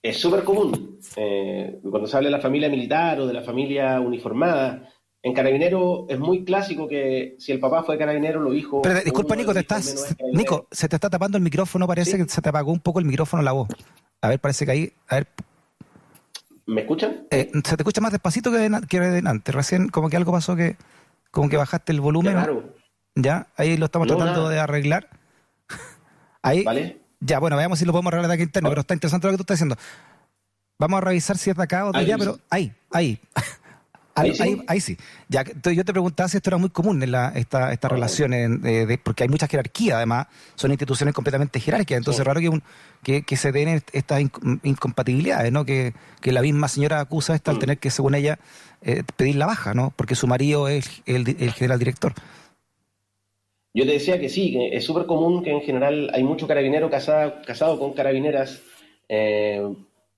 Es 0.04 0.20
súper 0.20 0.44
común. 0.44 1.00
Eh, 1.16 1.80
cuando 1.90 2.08
se 2.08 2.18
habla 2.18 2.28
de 2.28 2.36
la 2.36 2.42
familia 2.42 2.68
militar 2.68 3.22
o 3.22 3.26
de 3.26 3.34
la 3.34 3.42
familia 3.42 4.02
uniformada, 4.02 4.90
en 5.22 5.34
carabinero 5.34 6.06
es 6.10 6.20
muy 6.20 6.44
clásico 6.44 6.90
que 6.90 7.38
si 7.40 7.54
el 7.54 7.62
papá 7.62 7.84
fue 7.84 7.98
carabinero, 7.98 8.42
lo 8.42 8.54
hijo. 8.54 8.82
Pero 8.82 9.00
disculpa, 9.00 9.38
Nico, 9.38 9.54
te 9.54 9.62
estás. 9.62 10.14
Nico, 10.34 10.68
se 10.70 10.90
te 10.90 10.98
está 10.98 11.10
tapando 11.10 11.38
el 11.38 11.44
micrófono, 11.44 11.88
parece 11.88 12.18
que 12.18 12.26
se 12.26 12.42
te 12.42 12.50
apagó 12.50 12.74
un 12.74 12.82
poco 12.82 13.00
el 13.00 13.06
micrófono 13.06 13.42
la 13.42 13.54
voz. 13.54 13.70
A 14.22 14.28
ver, 14.28 14.40
parece 14.42 14.66
que 14.66 14.72
ahí. 14.72 14.94
A 15.08 15.16
ver. 15.16 15.28
¿Me 16.66 16.82
escuchan? 16.82 17.26
Eh, 17.32 17.50
se 17.54 17.78
te 17.78 17.84
escucha 17.84 18.02
más 18.02 18.12
despacito 18.12 18.52
que, 18.52 19.00
de, 19.00 19.22
antes. 19.26 19.56
Recién, 19.56 19.88
como 19.88 20.10
que 20.10 20.18
algo 20.18 20.34
pasó 20.34 20.58
que. 20.58 20.76
Como 21.32 21.48
que 21.48 21.56
bajaste 21.56 21.94
el 21.94 22.02
volumen. 22.02 22.34
Claro. 22.34 22.74
Ya, 23.16 23.48
ahí 23.56 23.78
lo 23.78 23.86
estamos 23.86 24.10
tratando 24.10 24.50
de 24.50 24.60
arreglar. 24.60 25.10
ahí. 26.42 26.64
Vale. 26.66 27.03
Ya, 27.26 27.40
bueno, 27.40 27.56
veamos 27.56 27.80
si 27.80 27.86
lo 27.86 27.92
podemos 27.92 28.12
arreglar 28.12 28.30
de 28.30 28.36
aquí 28.36 28.44
interno, 28.44 28.70
pero 28.70 28.82
está 28.82 28.94
interesante 28.94 29.28
lo 29.28 29.34
que 29.34 29.38
tú 29.38 29.44
estás 29.44 29.58
diciendo. 29.58 29.78
Vamos 30.80 30.98
a 30.98 31.02
revisar 31.02 31.38
si 31.38 31.50
es 31.50 31.56
de 31.56 31.64
acá 31.64 31.86
o 31.86 31.92
de 31.92 32.00
allá, 32.00 32.18
pero 32.18 32.40
ahí, 32.50 32.74
ahí. 32.92 33.20
Ahí, 34.16 34.80
sí. 34.80 34.98
Ya, 35.28 35.42
entonces 35.42 35.76
yo 35.76 35.84
te 35.84 35.92
preguntaba 35.92 36.30
si 36.30 36.38
esto 36.38 36.50
era 36.52 36.58
muy 36.58 36.70
común 36.70 37.02
en 37.02 37.12
la, 37.12 37.30
esta, 37.30 37.74
esta 37.74 37.90
relación, 37.90 38.62
porque 39.04 39.24
hay 39.24 39.30
mucha 39.30 39.48
jerarquía, 39.48 39.98
además, 39.98 40.28
son 40.56 40.72
instituciones 40.72 41.16
completamente 41.16 41.60
jerárquicas, 41.60 41.98
entonces 41.98 42.20
es 42.20 42.28
raro 42.28 42.40
que, 43.02 43.24
que, 43.24 43.38
se 43.38 43.52
den 43.52 43.82
estas 43.92 44.22
incompatibilidades, 44.62 45.52
¿no? 45.52 45.66
Que, 45.66 45.94
la 46.24 46.42
misma 46.42 46.68
señora 46.68 47.00
acusa 47.00 47.34
esta 47.34 47.52
al 47.52 47.58
mm. 47.58 47.60
tener 47.60 47.78
que, 47.80 47.90
según 47.90 48.14
ella, 48.14 48.38
eh, 48.82 49.04
pedir 49.16 49.36
la 49.36 49.48
baja, 49.48 49.74
¿no? 49.74 49.92
Porque 49.96 50.16
su 50.16 50.28
marido 50.28 50.68
es 50.68 51.02
el, 51.06 51.26
general 51.54 51.80
director. 51.80 52.14
Yo 53.74 53.86
te 53.86 53.94
decía 53.94 54.20
que 54.20 54.30
sí, 54.30 54.52
que 54.52 54.76
es 54.76 54.84
súper 54.84 55.06
común 55.06 55.44
que 55.44 55.52
en 55.52 55.62
general 55.62 56.12
hay 56.14 56.24
mucho 56.24 56.48
carabinero 56.48 56.90
casado, 56.90 57.42
casado 57.46 57.80
con 57.80 57.94
carabineras. 57.94 58.62
Eh, 59.10 59.68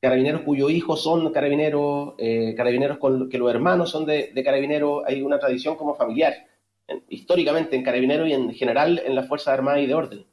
carabineros 0.01 0.41
cuyos 0.41 0.71
hijos 0.71 1.01
son 1.01 1.31
carabineros, 1.31 2.13
eh, 2.17 2.53
carabineros 2.55 2.97
con 2.97 3.29
que 3.29 3.37
los 3.37 3.49
hermanos 3.49 3.89
son 3.89 4.05
de, 4.05 4.31
carabineros, 4.43 5.03
hay 5.07 5.21
una 5.21 5.39
tradición 5.39 5.75
como 5.77 5.95
familiar, 5.95 6.33
históricamente 7.09 7.75
en 7.75 7.83
carabineros 7.83 8.27
y 8.27 8.33
en 8.33 8.53
general 8.53 9.01
en 9.03 9.15
las 9.15 9.27
Fuerzas 9.27 9.53
Armadas 9.53 9.81
y 9.81 9.87
de 9.87 9.93
Orden. 9.95 10.25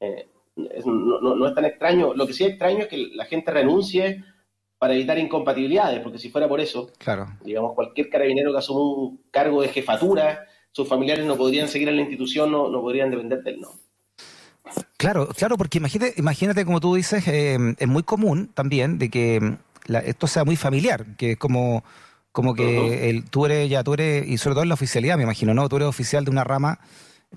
Eh, 0.00 0.26
no, 0.56 1.46
es 1.46 1.54
tan 1.54 1.64
extraño, 1.64 2.14
lo 2.14 2.26
que 2.26 2.32
sí 2.32 2.44
es 2.44 2.50
extraño 2.50 2.80
es 2.80 2.88
que 2.88 3.10
la 3.14 3.26
gente 3.26 3.52
renuncie 3.52 4.24
para 4.78 4.94
evitar 4.94 5.18
incompatibilidades, 5.18 6.00
porque 6.00 6.18
si 6.18 6.30
fuera 6.30 6.48
por 6.48 6.60
eso, 6.60 6.90
claro. 6.98 7.26
digamos, 7.44 7.74
cualquier 7.74 8.08
carabinero 8.08 8.50
que 8.50 8.58
asuma 8.58 8.80
un 8.80 9.20
cargo 9.30 9.62
de 9.62 9.68
jefatura, 9.68 10.46
sus 10.72 10.88
familiares 10.88 11.24
no 11.24 11.36
podrían 11.36 11.68
seguir 11.68 11.88
en 11.88 11.96
la 11.96 12.02
institución, 12.02 12.50
no, 12.50 12.68
no 12.68 12.80
podrían 12.80 13.10
depender 13.10 13.42
del 13.42 13.60
no. 13.60 13.68
Claro, 14.96 15.28
claro, 15.28 15.56
porque 15.56 15.78
imagínate, 15.78 16.14
imagínate 16.18 16.64
como 16.64 16.80
tú 16.80 16.94
dices, 16.94 17.26
eh, 17.26 17.58
es 17.78 17.88
muy 17.88 18.02
común 18.02 18.50
también 18.54 18.98
de 18.98 19.08
que 19.08 19.40
mm, 19.40 19.94
esto 20.04 20.26
sea 20.26 20.44
muy 20.44 20.56
familiar, 20.56 21.16
que 21.16 21.32
es 21.32 21.38
como, 21.38 21.82
como 22.32 22.54
que 22.54 23.10
el, 23.10 23.24
tú 23.24 23.46
eres, 23.46 23.68
ya 23.68 23.82
tú 23.82 23.94
eres, 23.94 24.28
y 24.28 24.38
sobre 24.38 24.54
todo 24.54 24.62
en 24.62 24.68
la 24.68 24.74
oficialidad, 24.74 25.16
me 25.16 25.24
imagino, 25.24 25.54
¿no? 25.54 25.68
Tú 25.68 25.76
eres 25.76 25.88
oficial 25.88 26.24
de 26.24 26.30
una 26.30 26.44
rama, 26.44 26.78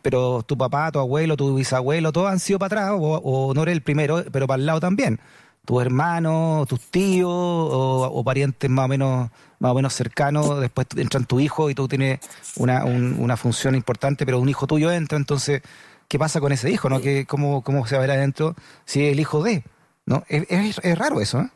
pero 0.02 0.44
tu 0.44 0.58
papá, 0.58 0.92
tu 0.92 1.00
abuelo, 1.00 1.38
tu 1.38 1.56
bisabuelo, 1.56 2.12
todos 2.12 2.30
han 2.30 2.40
sido 2.40 2.60
para 2.60 2.84
atrás, 2.84 3.00
o, 3.00 3.54
no 3.56 3.64
eres 3.64 3.74
el 3.74 3.82
primero, 3.82 4.24
pero 4.32 4.48
para 4.48 4.60
el 4.60 4.66
lado 4.66 4.80
también. 4.80 5.20
Tus 5.66 5.82
hermanos, 5.82 6.68
tus 6.68 6.82
tíos 6.92 7.30
o, 7.32 8.24
parientes 8.26 8.70
más 8.70 8.86
o 8.86 8.88
menos 8.88 9.30
más 9.60 9.72
o 9.72 9.76
menos 9.76 9.94
cercanos, 9.94 10.60
después 10.60 10.88
entran 10.98 11.26
tu 11.26 11.40
hijo 11.40 11.70
y 11.70 11.76
tú 11.76 11.88
tienes 11.88 12.20
una, 12.58 12.84
una 12.84 13.38
función 13.38 13.76
importante, 13.76 14.26
pero 14.26 14.40
un 14.40 14.50
hijo 14.50 14.68
tuyo 14.68 14.92
entra, 14.92 15.18
entonces, 15.18 15.62
¿qué 16.10 16.20
pasa 16.20 16.42
con 16.42 16.52
ese 16.52 16.70
hijo? 16.70 16.90
¿no? 16.90 17.00
¿Qué, 17.00 17.26
cómo, 17.26 17.64
¿Cómo 17.64 17.88
se 17.88 17.96
va 17.96 18.04
a 18.04 18.08
ver 18.08 18.18
adentro 18.18 18.56
si 18.84 19.06
es 19.06 19.14
el 19.14 19.22
hijo 19.22 19.42
de? 19.42 19.64
¿no? 20.06 20.24
Es, 20.28 20.78
es, 20.84 20.98
raro 20.98 21.22
eso, 21.22 21.40
¿eh? 21.40 21.50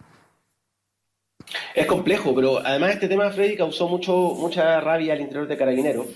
Es 1.76 1.86
complejo, 1.86 2.34
pero 2.34 2.60
además 2.60 2.92
este 2.92 3.08
tema, 3.08 3.30
Freddy, 3.30 3.56
causó 3.56 3.88
mucho, 3.88 4.14
mucha 4.14 4.80
rabia 4.82 5.14
al 5.14 5.22
interior 5.22 5.48
de 5.48 5.58
Carabineros, 5.58 6.08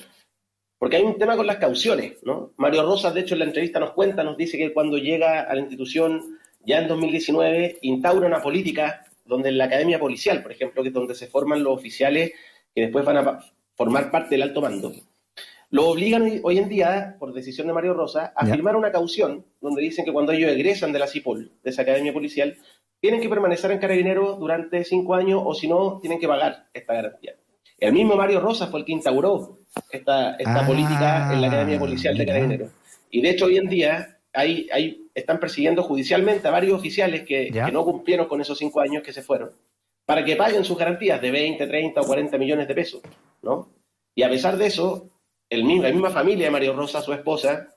porque 0.78 0.98
hay 0.98 1.04
un 1.04 1.18
tema 1.18 1.38
con 1.38 1.46
las 1.46 1.58
cauciones, 1.58 2.18
¿no? 2.24 2.54
Mario 2.58 2.84
Rosas, 2.84 3.14
de 3.14 3.22
hecho, 3.22 3.36
en 3.36 3.40
la 3.40 3.46
entrevista 3.46 3.80
nos 3.80 3.92
cuenta, 3.92 4.24
nos 4.24 4.38
dice 4.38 4.58
que 4.58 4.74
cuando 4.74 4.98
llega 4.98 5.42
a 5.42 5.54
la 5.54 5.62
institución 5.62 6.40
ya 6.66 6.80
en 6.80 6.88
2019 6.88 7.80
instaura 7.82 8.28
una 8.28 8.42
política 8.42 9.06
donde 9.26 9.50
en 9.50 9.58
la 9.58 9.66
academia 9.66 10.00
policial, 10.00 10.42
por 10.42 10.52
ejemplo, 10.52 10.82
que 10.82 10.90
es 10.90 10.94
donde 10.94 11.16
se 11.16 11.28
forman 11.28 11.64
los 11.64 11.78
oficiales 11.78 12.32
que 12.74 12.82
después 12.82 13.06
van 13.06 13.18
a 13.18 13.40
formar 13.76 14.12
parte 14.12 14.36
del 14.36 14.44
alto 14.44 14.62
mando, 14.62 14.94
lo 15.72 15.88
obligan 15.88 16.42
hoy 16.44 16.58
en 16.58 16.68
día, 16.68 17.16
por 17.18 17.34
decisión 17.34 17.66
de 17.66 17.74
Mario 17.74 17.94
Rosa, 17.94 18.34
a 18.36 18.46
firmar 18.46 18.76
una 18.76 18.92
caución 18.92 19.46
donde 19.62 19.82
dicen 19.82 20.04
que 20.04 20.12
cuando 20.12 20.34
ellos 20.34 20.52
egresan 20.52 20.92
de 20.92 21.00
la 21.00 21.08
CIPOL, 21.08 21.50
de 21.64 21.70
esa 21.70 21.84
academia 21.84 22.12
policial, 22.12 22.58
tienen 23.00 23.22
que 23.22 23.30
permanecer 23.30 23.72
en 23.72 23.80
Carabineros 23.80 24.38
durante 24.38 24.84
cinco 24.84 25.16
años 25.16 25.42
o 25.44 25.54
si 25.54 25.70
no, 25.70 26.00
tienen 26.02 26.20
que 26.20 26.28
pagar 26.28 26.68
esta 26.74 26.94
garantía. 26.94 27.36
El 27.80 27.94
mismo 27.94 28.18
Mario 28.18 28.42
Rosa 28.42 28.68
fue 28.68 28.82
el 28.82 28.86
que 28.86 28.92
instauró 28.92 29.60
esta, 29.90 30.36
esta 30.36 30.60
ah, 30.60 30.68
política 30.68 31.34
en 31.34 31.42
la 31.42 31.48
Academia 31.48 31.80
Policial 31.80 32.18
de 32.18 32.26
Carabineros. 32.26 32.72
Y 33.10 33.22
de 33.22 33.30
hecho, 33.30 33.46
hoy 33.46 33.58
en 33.58 33.70
día 33.70 34.20
hay, 34.34 34.68
hay, 34.74 35.01
están 35.14 35.40
persiguiendo 35.40 35.84
judicialmente 35.84 36.48
a 36.48 36.52
varios 36.52 36.78
oficiales 36.78 37.24
que, 37.24 37.52
no 37.72 37.84
cumplieron 37.84 38.28
con 38.28 38.42
esos 38.42 38.58
cinco 38.58 38.82
años 38.82 39.04
que 39.04 39.14
se 39.14 39.22
fueron, 39.22 39.52
para 40.06 40.24
que 40.24 40.36
paguen 40.36 40.64
sus 40.64 40.78
garantías 40.78 41.22
de 41.22 41.32
20, 41.32 41.68
30 41.68 42.02
o 42.02 42.06
40 42.06 42.38
millones 42.38 42.68
de 42.68 42.76
pesos, 42.76 43.02
¿no? 43.42 43.70
Y 44.16 44.24
a 44.24 44.30
pesar 44.30 44.58
de 44.58 44.68
eso, 44.68 45.10
el 45.50 45.64
mismo, 45.64 45.84
la 45.84 45.92
misma 45.92 46.10
familia 46.10 46.46
de 46.46 46.52
Mario 46.52 46.74
Rosa, 46.74 47.02
su 47.02 47.14
esposa, 47.14 47.76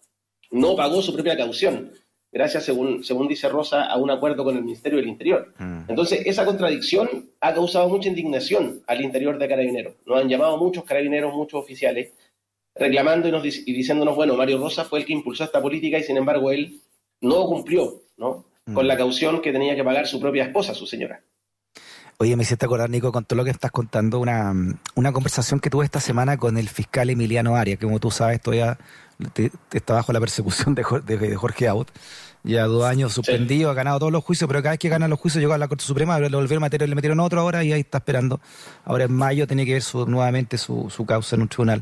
no 0.50 0.76
pagó 0.76 1.02
su 1.02 1.12
propia 1.12 1.36
caución, 1.36 1.92
gracias, 2.32 2.64
según, 2.64 3.04
según 3.04 3.28
dice 3.28 3.48
Rosa, 3.48 3.84
a 3.84 3.96
un 3.96 4.10
acuerdo 4.10 4.44
con 4.44 4.56
el 4.56 4.64
Ministerio 4.64 4.98
del 4.98 5.08
Interior. 5.08 5.54
Mm. 5.58 5.84
Entonces, 5.88 6.22
esa 6.26 6.44
contradicción 6.44 7.30
ha 7.40 7.54
causado 7.54 7.88
mucha 7.88 8.08
indignación 8.08 8.82
al 8.86 9.00
interior 9.00 9.38
de 9.38 9.48
Carabineros. 9.48 9.94
Nos 10.04 10.20
han 10.20 10.28
llamado 10.28 10.56
muchos 10.58 10.84
carabineros, 10.84 11.32
muchos 11.32 11.60
oficiales, 11.60 12.12
reclamando 12.74 13.28
y, 13.28 13.32
nos, 13.32 13.44
y 13.44 13.72
diciéndonos, 13.72 14.16
bueno, 14.16 14.34
Mario 14.34 14.58
Rosa 14.58 14.84
fue 14.84 15.00
el 15.00 15.06
que 15.06 15.12
impulsó 15.12 15.44
esta 15.44 15.62
política 15.62 15.98
y 15.98 16.02
sin 16.02 16.16
embargo 16.16 16.50
él 16.50 16.80
no 17.24 17.46
cumplió 17.46 18.02
¿no? 18.16 18.44
con 18.72 18.86
la 18.86 18.94
mm. 18.94 18.98
caución 18.98 19.42
que 19.42 19.52
tenía 19.52 19.74
que 19.74 19.82
pagar 19.82 20.06
su 20.06 20.20
propia 20.20 20.44
esposa, 20.44 20.74
su 20.74 20.86
señora. 20.86 21.22
Oye, 22.18 22.36
me 22.36 22.44
hiciste 22.44 22.64
acordar, 22.64 22.88
Nico, 22.90 23.10
con 23.10 23.24
todo 23.24 23.36
lo 23.36 23.44
que 23.44 23.50
estás 23.50 23.72
contando, 23.72 24.20
una, 24.20 24.54
una 24.94 25.12
conversación 25.12 25.58
que 25.58 25.68
tuve 25.68 25.84
esta 25.84 25.98
semana 25.98 26.36
con 26.36 26.56
el 26.56 26.68
fiscal 26.68 27.10
Emiliano 27.10 27.56
Arias, 27.56 27.78
que 27.78 27.86
como 27.86 27.98
tú 27.98 28.12
sabes, 28.12 28.40
todavía 28.40 28.78
está 29.72 29.94
bajo 29.94 30.12
la 30.12 30.20
persecución 30.20 30.74
de, 30.76 30.84
de, 31.04 31.34
Jorge 31.34 31.66
Aut. 31.66 31.90
Ya 32.46 32.64
dos 32.66 32.84
años 32.84 33.14
suspendido, 33.14 33.70
ha 33.70 33.74
ganado 33.74 33.98
todos 33.98 34.12
los 34.12 34.22
juicios, 34.22 34.46
pero 34.46 34.60
cada 34.62 34.72
vez 34.72 34.78
que 34.78 34.90
gana 34.90 35.08
los 35.08 35.18
juicios 35.18 35.40
llegó 35.40 35.54
a 35.54 35.58
la 35.58 35.66
Corte 35.66 35.82
Suprema, 35.82 36.20
le 36.20 36.28
volvieron 36.28 36.62
a 36.62 36.66
meter, 36.66 36.86
le 36.86 36.94
metieron 36.94 37.18
otro 37.20 37.40
ahora 37.40 37.64
y 37.64 37.72
ahí 37.72 37.80
está 37.80 37.98
esperando. 37.98 38.38
Ahora 38.84 39.04
en 39.04 39.14
mayo 39.14 39.46
tiene 39.46 39.64
que 39.64 39.72
ver 39.72 39.82
su, 39.82 40.06
nuevamente 40.06 40.58
su, 40.58 40.92
su 40.94 41.06
causa 41.06 41.36
en 41.36 41.42
un 41.42 41.48
tribunal. 41.48 41.80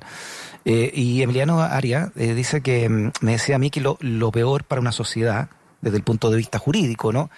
Eh, 0.64 0.92
y 0.94 1.20
Emiliano 1.20 1.60
Arias 1.60 2.12
eh, 2.14 2.34
dice 2.34 2.60
que 2.60 2.88
mm, 2.88 3.10
me 3.22 3.32
decía 3.32 3.56
a 3.56 3.58
mí 3.58 3.70
que 3.70 3.80
lo, 3.80 3.98
lo 4.00 4.30
peor 4.30 4.62
para 4.62 4.80
una 4.80 4.92
sociedad, 4.92 5.48
desde 5.80 5.96
el 5.96 6.04
punto 6.04 6.30
de 6.30 6.36
vista 6.36 6.60
jurídico, 6.60 7.12
¿no? 7.12 7.28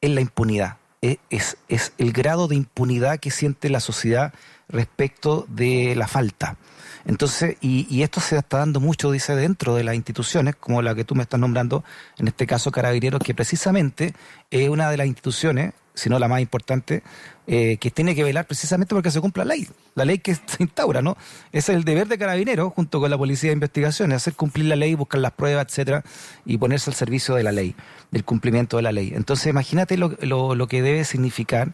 Es 0.00 0.10
la 0.10 0.20
impunidad. 0.20 0.78
Es, 1.00 1.56
es 1.68 1.92
el 1.98 2.12
grado 2.12 2.48
de 2.48 2.56
impunidad 2.56 3.20
que 3.20 3.30
siente 3.30 3.70
la 3.70 3.80
sociedad 3.80 4.34
respecto 4.68 5.46
de 5.48 5.94
la 5.94 6.08
falta. 6.08 6.56
Entonces, 7.04 7.56
y, 7.60 7.86
y, 7.94 8.02
esto 8.02 8.20
se 8.20 8.36
está 8.36 8.58
dando 8.58 8.80
mucho, 8.80 9.10
dice, 9.10 9.34
dentro 9.34 9.74
de 9.74 9.84
las 9.84 9.94
instituciones, 9.94 10.54
como 10.56 10.82
la 10.82 10.94
que 10.94 11.04
tú 11.04 11.14
me 11.14 11.22
estás 11.22 11.40
nombrando, 11.40 11.84
en 12.18 12.28
este 12.28 12.46
caso 12.46 12.70
Carabineros, 12.70 13.20
que 13.22 13.34
precisamente 13.34 14.14
es 14.50 14.68
una 14.68 14.90
de 14.90 14.96
las 14.96 15.06
instituciones, 15.06 15.74
si 15.94 16.08
no 16.08 16.18
la 16.18 16.28
más 16.28 16.40
importante, 16.40 17.02
eh, 17.46 17.76
que 17.78 17.90
tiene 17.90 18.14
que 18.14 18.22
velar 18.22 18.46
precisamente 18.46 18.94
porque 18.94 19.10
se 19.10 19.20
cumpla 19.20 19.44
la 19.44 19.54
ley, 19.54 19.68
la 19.94 20.04
ley 20.04 20.18
que 20.18 20.34
se 20.46 20.62
instaura, 20.62 21.02
¿no? 21.02 21.16
es 21.50 21.68
el 21.68 21.84
deber 21.84 22.06
de 22.06 22.18
Carabineros, 22.18 22.72
junto 22.72 23.00
con 23.00 23.10
la 23.10 23.18
Policía 23.18 23.50
de 23.50 23.54
Investigaciones, 23.54 24.16
hacer 24.16 24.34
cumplir 24.34 24.66
la 24.66 24.76
ley, 24.76 24.94
buscar 24.94 25.20
las 25.20 25.32
pruebas, 25.32 25.66
etcétera, 25.68 26.04
y 26.44 26.58
ponerse 26.58 26.90
al 26.90 26.94
servicio 26.94 27.34
de 27.34 27.42
la 27.42 27.52
ley, 27.52 27.74
del 28.10 28.24
cumplimiento 28.24 28.76
de 28.76 28.84
la 28.84 28.92
ley. 28.92 29.12
Entonces, 29.14 29.48
imagínate 29.48 29.96
lo, 29.96 30.16
lo, 30.20 30.54
lo 30.54 30.68
que 30.68 30.82
debe 30.82 31.04
significar 31.04 31.72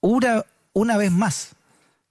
una, 0.00 0.44
una 0.72 0.96
vez 0.96 1.12
más 1.12 1.55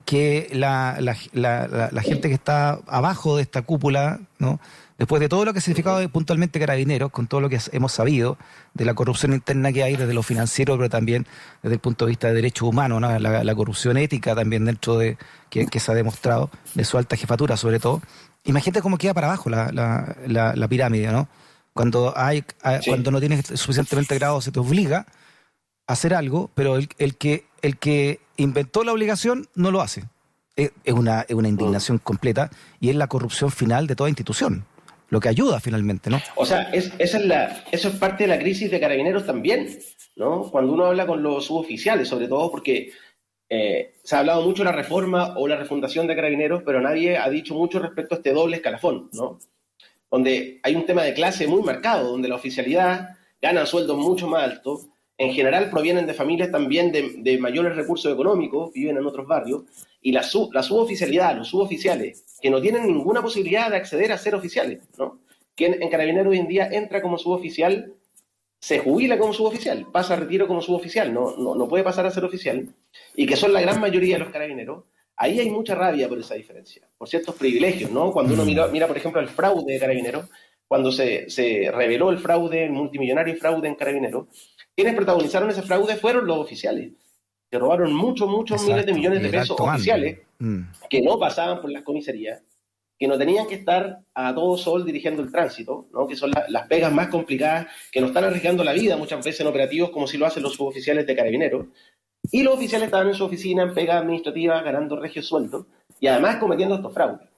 que 0.06 0.50
la, 0.54 0.98
la, 1.00 1.18
la, 1.34 1.90
la, 1.92 2.02
gente 2.02 2.28
que 2.28 2.34
está 2.34 2.80
abajo 2.88 3.36
de 3.36 3.42
esta 3.42 3.64
cúpula, 3.64 4.20
¿no? 4.40 4.60
después 4.98 5.20
de 5.20 5.28
todo 5.28 5.44
lo 5.44 5.52
que 5.52 5.60
ha 5.60 5.62
significado 5.62 6.08
puntualmente 6.10 6.60
Carabineros, 6.60 7.12
con 7.12 7.28
todo 7.28 7.42
lo 7.42 7.50
que 7.50 7.60
hemos 7.72 7.92
sabido 7.92 8.38
de 8.74 8.86
la 8.86 8.94
corrupción 8.94 9.34
interna 9.34 9.74
que 9.74 9.84
hay 9.84 9.96
desde 9.98 10.14
lo 10.14 10.24
financiero, 10.24 10.78
pero 10.78 10.90
también 10.90 11.26
desde 11.64 11.76
el 11.76 11.80
punto 11.80 12.06
de 12.06 12.10
vista 12.10 12.28
de 12.28 12.36
derechos 12.36 12.70
humanos, 12.70 13.02
¿no? 13.02 13.20
la, 13.20 13.56
corrupción 13.56 13.98
ética 13.98 14.36
también 14.36 14.64
dentro 14.66 14.98
de 14.98 15.18
que, 15.50 15.80
se 15.80 15.92
ha 15.92 15.96
demostrado, 15.96 16.50
de 16.76 16.86
su 16.86 16.98
alta 16.98 17.16
jefatura 17.16 17.58
sobre 17.58 17.80
todo. 17.80 18.02
Imagínate 18.44 18.82
cómo 18.82 18.98
queda 18.98 19.14
para 19.14 19.28
abajo 19.28 19.50
la, 19.50 19.72
la 20.26 20.68
pirámide, 20.68 21.12
¿no? 21.12 21.28
Cuando, 21.76 22.14
hay, 22.16 22.46
cuando 22.88 23.12
no 23.12 23.20
tienes 23.20 23.48
suficientemente 23.48 24.16
grado 24.16 24.40
se 24.40 24.50
te 24.50 24.62
obliga 24.62 25.06
a 25.88 25.92
hacer 25.92 26.14
algo, 26.14 26.50
pero 26.56 26.78
el, 26.78 26.88
el 26.98 27.18
que, 27.18 27.48
el 27.62 27.76
que 27.78 28.22
inventó 28.38 28.84
la 28.84 28.94
obligación 28.94 29.48
no 29.56 29.72
lo 29.72 29.82
hace. 29.82 30.04
Es, 30.56 30.72
una, 30.88 31.25
una 31.30 31.50
indignación 31.50 31.98
completa 31.98 32.50
y 32.80 32.89
es 32.89 32.96
la 32.96 33.08
corrupción 33.08 33.51
final 33.51 33.88
de 33.88 33.96
toda 33.96 34.10
institución 34.10 34.65
lo 35.10 35.20
que 35.20 35.30
ayuda 35.30 35.60
finalmente, 35.60 36.10
¿no? 36.10 36.20
O 36.36 36.46
sea, 36.46 36.63
es, 36.74 36.92
esa 36.98 37.18
es 37.18 37.25
la, 37.25 37.63
eso 37.72 37.89
es 37.89 37.96
parte 37.96 38.24
de 38.24 38.27
la 38.27 38.39
crisis 38.39 38.72
de 38.72 38.80
carabineros 38.80 39.25
también, 39.25 39.80
¿no? 40.15 40.50
Cuando 40.50 40.74
uno 40.74 40.86
habla 40.86 41.06
con 41.06 41.22
los 41.22 41.46
suboficiales, 41.46 42.08
sobre 42.08 42.27
todo 42.27 42.50
porque 42.50 42.92
eh, 43.50 43.96
se 44.04 44.15
ha 44.15 44.20
hablado 44.20 44.42
mucho 44.42 44.63
de 44.63 44.72
la 44.72 44.75
reforma 44.75 45.38
o 45.38 45.48
la 45.48 45.56
refundación 45.56 46.08
de 46.08 46.15
carabineros, 46.15 46.63
pero 46.65 46.82
nadie 46.82 47.18
ha 47.18 47.30
dicho 47.30 47.54
mucho 47.54 47.80
respecto 47.80 48.15
a 48.15 48.18
este 48.18 48.34
doble 48.34 48.58
escalafón, 48.58 49.10
¿no? 49.13 49.39
Donde 50.10 50.60
hay 50.63 50.75
un 50.75 50.86
tema 50.86 51.04
de 51.04 51.13
clase 51.13 51.48
muy 51.48 51.62
marcado, 51.62 52.12
donde 52.12 52.27
la 52.27 52.36
oficialidad 52.36 53.18
gana 53.42 53.65
sueldos 53.65 53.98
mucho 53.98 54.27
más 54.27 54.44
altos, 54.44 54.88
en 55.17 55.34
general 55.34 55.69
provienen 55.69 56.05
de 56.05 56.13
familias 56.13 56.51
también 56.51 56.91
de, 56.91 57.38
mayores 57.38 57.75
recursos 57.75 58.12
económicos, 58.12 58.74
viven 58.74 58.98
en 58.98 59.05
otros 59.05 59.27
barrios, 59.27 59.63
y 60.01 60.12
la, 60.12 60.25
la 60.51 60.63
suboficialidad, 60.63 61.38
los 61.38 61.48
suboficiales, 61.48 62.25
que 62.41 62.50
no 62.50 62.62
tienen 62.62 62.86
ninguna 62.86 63.22
posibilidad 63.22 63.69
de 63.69 63.77
acceder 63.77 64.12
a 64.12 64.17
ser 64.17 64.36
oficiales, 64.36 64.81
¿no? 64.98 65.19
Que 65.55 65.67
en, 65.67 65.89
Carabineros 65.89 66.31
hoy 66.31 66.39
en 66.39 66.48
día 66.48 66.67
entra 66.69 67.01
como 67.01 67.17
suboficial, 67.17 67.93
se 68.60 68.79
jubila 68.79 69.17
como 69.17 69.34
suboficial, 69.34 69.88
pasa 69.91 70.13
a 70.13 70.17
retiro 70.17 70.48
como 70.48 70.62
suboficial, 70.62 71.13
no, 71.13 71.36
no, 71.38 71.55
no 71.55 71.67
puede 71.67 71.84
pasar 71.84 72.05
a 72.05 72.12
ser 72.12 72.25
oficial, 72.25 72.67
y 73.15 73.25
que 73.25 73.38
son 73.38 73.53
la 73.53 73.62
gran 73.62 73.79
mayoría 73.79 74.15
de 74.15 74.24
los 74.25 74.34
carabineros, 74.34 74.84
ahí 75.15 75.39
hay 75.39 75.50
mucha 75.50 75.75
rabia 75.75 76.10
por 76.10 76.19
esa 76.19 76.36
diferencia, 76.36 76.88
por 76.98 77.07
ciertos 77.07 77.36
privilegios, 77.36 77.89
¿no? 77.89 78.12
Cuando 78.12 78.34
uno 78.34 78.43
mm. 78.43 78.48
mira, 78.48 78.67
mira 78.67 78.88
por 78.88 78.98
ejemplo, 78.98 79.22
el 79.22 79.29
fraude 79.29 79.74
de 79.74 79.79
carabineros, 79.79 80.25
cuando 80.67 80.91
se, 80.91 81.29
se 81.29 81.72
reveló 81.72 82.10
el 82.10 82.17
fraude, 82.17 82.65
el 82.65 82.72
multimillonario 82.72 83.36
fraude 83.36 83.67
en 83.67 83.75
carabineros, 83.75 84.27
quienes 84.75 84.96
protagonizaron 84.96 85.50
ese 85.50 85.62
fraude 85.62 85.96
fueron 85.96 86.27
los 86.27 86.38
oficiales, 86.38 86.91
que 87.50 87.60
robaron 87.60 87.94
muchos, 87.94 88.27
muchos 88.27 88.63
miles 88.65 88.86
de 88.86 88.94
millones 88.94 89.22
de 89.22 89.29
pesos 89.29 89.58
oficiales 89.60 90.20
mm. 90.39 90.62
que 90.89 91.01
no 91.01 91.17
pasaban 91.17 91.62
por 91.62 91.72
las 91.72 91.84
comisarías, 91.84 92.41
que 92.98 93.08
no 93.08 93.17
tenían 93.17 93.48
que 93.48 93.55
estar 93.55 94.00
a 94.13 94.34
todo 94.34 94.58
sol 94.58 94.86
dirigiendo 94.86 95.22
el 95.22 95.32
tránsito, 95.32 95.88
¿no? 95.94 96.08
que 96.08 96.15
son 96.15 96.32
las 96.32 96.67
pegas 96.67 96.91
más 96.94 97.08
complicadas, 97.08 97.67
que 97.91 98.01
no 98.01 98.08
están 98.08 98.25
arriesgando 98.25 98.63
la 98.63 98.74
vida 98.74 98.98
muchas 98.98 99.24
veces 99.24 99.41
en 99.41 99.48
operativos 99.48 99.89
como 99.91 100.08
si 100.08 100.17
lo 100.17 100.25
hacen 100.25 100.44
los 100.44 100.53
suboficiales 100.53 101.05
de 101.05 101.15
carabineros. 101.15 101.67
Y 102.32 102.44
los 102.44 102.55
oficiales 102.55 102.88
estaban 102.88 103.08
en 103.08 103.13
su 103.13 103.25
oficina 103.25 103.63
en 103.63 103.74
pega 103.74 103.98
administrativa 103.98 104.62
ganando 104.62 105.00
regios 105.00 105.27
sueldos 105.27 105.67
y 106.00 106.08
además 106.08 106.38
cometiendo 106.38 106.75
estos 106.75 106.94
fraudes 106.94 107.35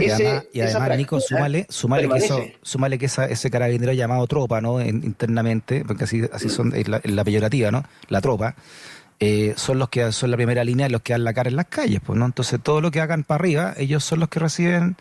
y, 0.00 0.60
además, 0.60 0.96
Nico, 0.96 1.20
súmale, 1.20 1.66
que 1.66 2.16
eso, 2.16 2.44
súmale 2.62 2.98
que 2.98 3.06
ese 3.06 3.50
carabinero 3.50 3.92
llamado 3.92 4.26
tropa, 4.26 4.60
¿no? 4.60 4.80
internamente, 4.80 5.84
porque 5.86 6.04
así, 6.04 6.22
así 6.32 6.48
son, 6.48 6.74
es 6.74 6.88
la, 6.88 7.24
peyorativa, 7.24 7.70
¿no? 7.70 7.84
La 8.08 8.20
tropa, 8.20 8.54
eh, 9.20 9.54
son 9.56 9.78
los 9.78 9.88
que 9.88 10.12
son 10.12 10.30
la 10.30 10.36
primera 10.36 10.64
línea, 10.64 10.88
los 10.88 11.02
que 11.02 11.12
dan 11.12 11.24
la 11.24 11.32
cara 11.32 11.50
en 11.50 11.56
las 11.56 11.66
calles, 11.66 12.00
pues, 12.04 12.18
¿no? 12.18 12.26
Entonces 12.26 12.60
todo 12.62 12.80
lo 12.80 12.90
que 12.90 13.00
hagan 13.00 13.24
para 13.24 13.40
arriba, 13.40 13.74
ellos 13.76 14.04
son 14.04 14.20
los 14.20 14.28
que 14.28 14.40
reciben 14.40 14.96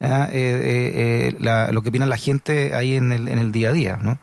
eh, 0.00 0.28
eh, 0.32 1.70
lo 1.72 1.82
que 1.82 1.88
opina 1.88 2.06
la 2.06 2.16
gente 2.16 2.74
ahí 2.74 2.94
en 2.94 3.12
el, 3.12 3.28
en 3.28 3.38
el 3.38 3.52
día 3.52 3.70
a 3.70 3.72
día, 3.72 3.98
¿no? 4.00 4.18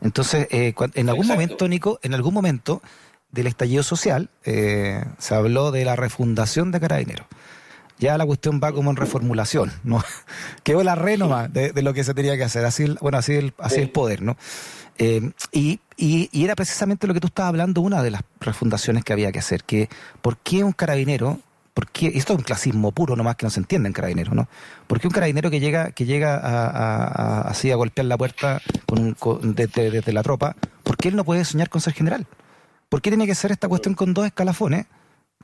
Entonces, 0.00 0.48
en 0.50 1.08
algún 1.08 1.26
momento, 1.26 1.66
Nico, 1.66 1.98
en 2.02 2.12
algún 2.12 2.34
momento 2.34 2.82
del 3.30 3.46
estallido 3.46 3.82
social, 3.82 4.28
se 4.44 5.34
habló 5.34 5.70
de 5.70 5.86
la 5.86 5.96
refundación 5.96 6.72
de 6.72 6.80
carabineros 6.80 7.26
ya 7.98 8.18
la 8.18 8.26
cuestión 8.26 8.60
va 8.62 8.72
como 8.72 8.90
en 8.90 8.96
reformulación, 8.96 9.72
¿no? 9.84 10.02
Quedó 10.62 10.82
la 10.82 10.94
re 10.94 11.16
de, 11.50 11.82
lo 11.82 11.94
que 11.94 12.04
se 12.04 12.14
tenía 12.14 12.36
que 12.36 12.44
hacer, 12.44 12.64
así, 12.64 12.84
bueno, 13.00 13.18
así 13.18 13.34
el, 13.34 13.54
así 13.58 13.80
el 13.80 13.90
poder, 13.90 14.22
¿no? 14.22 14.36
Eh, 14.98 15.32
y, 15.50 15.80
y, 15.96 16.44
era 16.44 16.54
precisamente 16.54 17.06
lo 17.06 17.14
que 17.14 17.20
tú 17.20 17.26
estabas 17.26 17.48
hablando, 17.48 17.80
una 17.80 18.02
de 18.02 18.12
las 18.12 18.22
refundaciones 18.40 19.04
que 19.04 19.12
había 19.12 19.32
que 19.32 19.40
hacer, 19.40 19.64
que 19.64 19.88
¿por 20.22 20.36
qué 20.38 20.62
un 20.62 20.72
carabinero, 20.72 21.40
por 21.72 21.88
qué, 21.88 22.12
esto 22.14 22.32
es 22.32 22.38
un 22.38 22.44
clasismo 22.44 22.92
puro 22.92 23.16
nomás 23.16 23.34
que 23.36 23.46
no 23.46 23.50
se 23.50 23.58
entiende 23.58 23.88
en 23.88 23.92
carabinero, 23.92 24.34
¿no? 24.34 24.48
¿Por 24.86 25.00
qué 25.00 25.08
un 25.08 25.12
carabinero 25.12 25.50
que 25.50 25.58
llega, 25.58 25.90
que 25.90 26.04
llega 26.04 26.36
a, 26.36 27.40
así 27.48 27.72
a 27.72 27.76
golpear 27.76 28.06
la 28.06 28.16
puerta 28.16 28.60
con 28.86 29.16
desde, 29.54 30.12
la 30.12 30.22
tropa, 30.22 30.54
¿por 30.84 30.96
qué 30.96 31.08
él 31.08 31.16
no 31.16 31.24
puede 31.24 31.44
soñar 31.44 31.70
con 31.70 31.80
ser 31.80 31.92
general? 31.92 32.26
¿Por 32.88 33.02
qué 33.02 33.10
tiene 33.10 33.26
que 33.26 33.34
ser 33.34 33.50
esta 33.50 33.66
cuestión 33.68 33.94
con 33.94 34.14
dos 34.14 34.26
escalafones? 34.26 34.86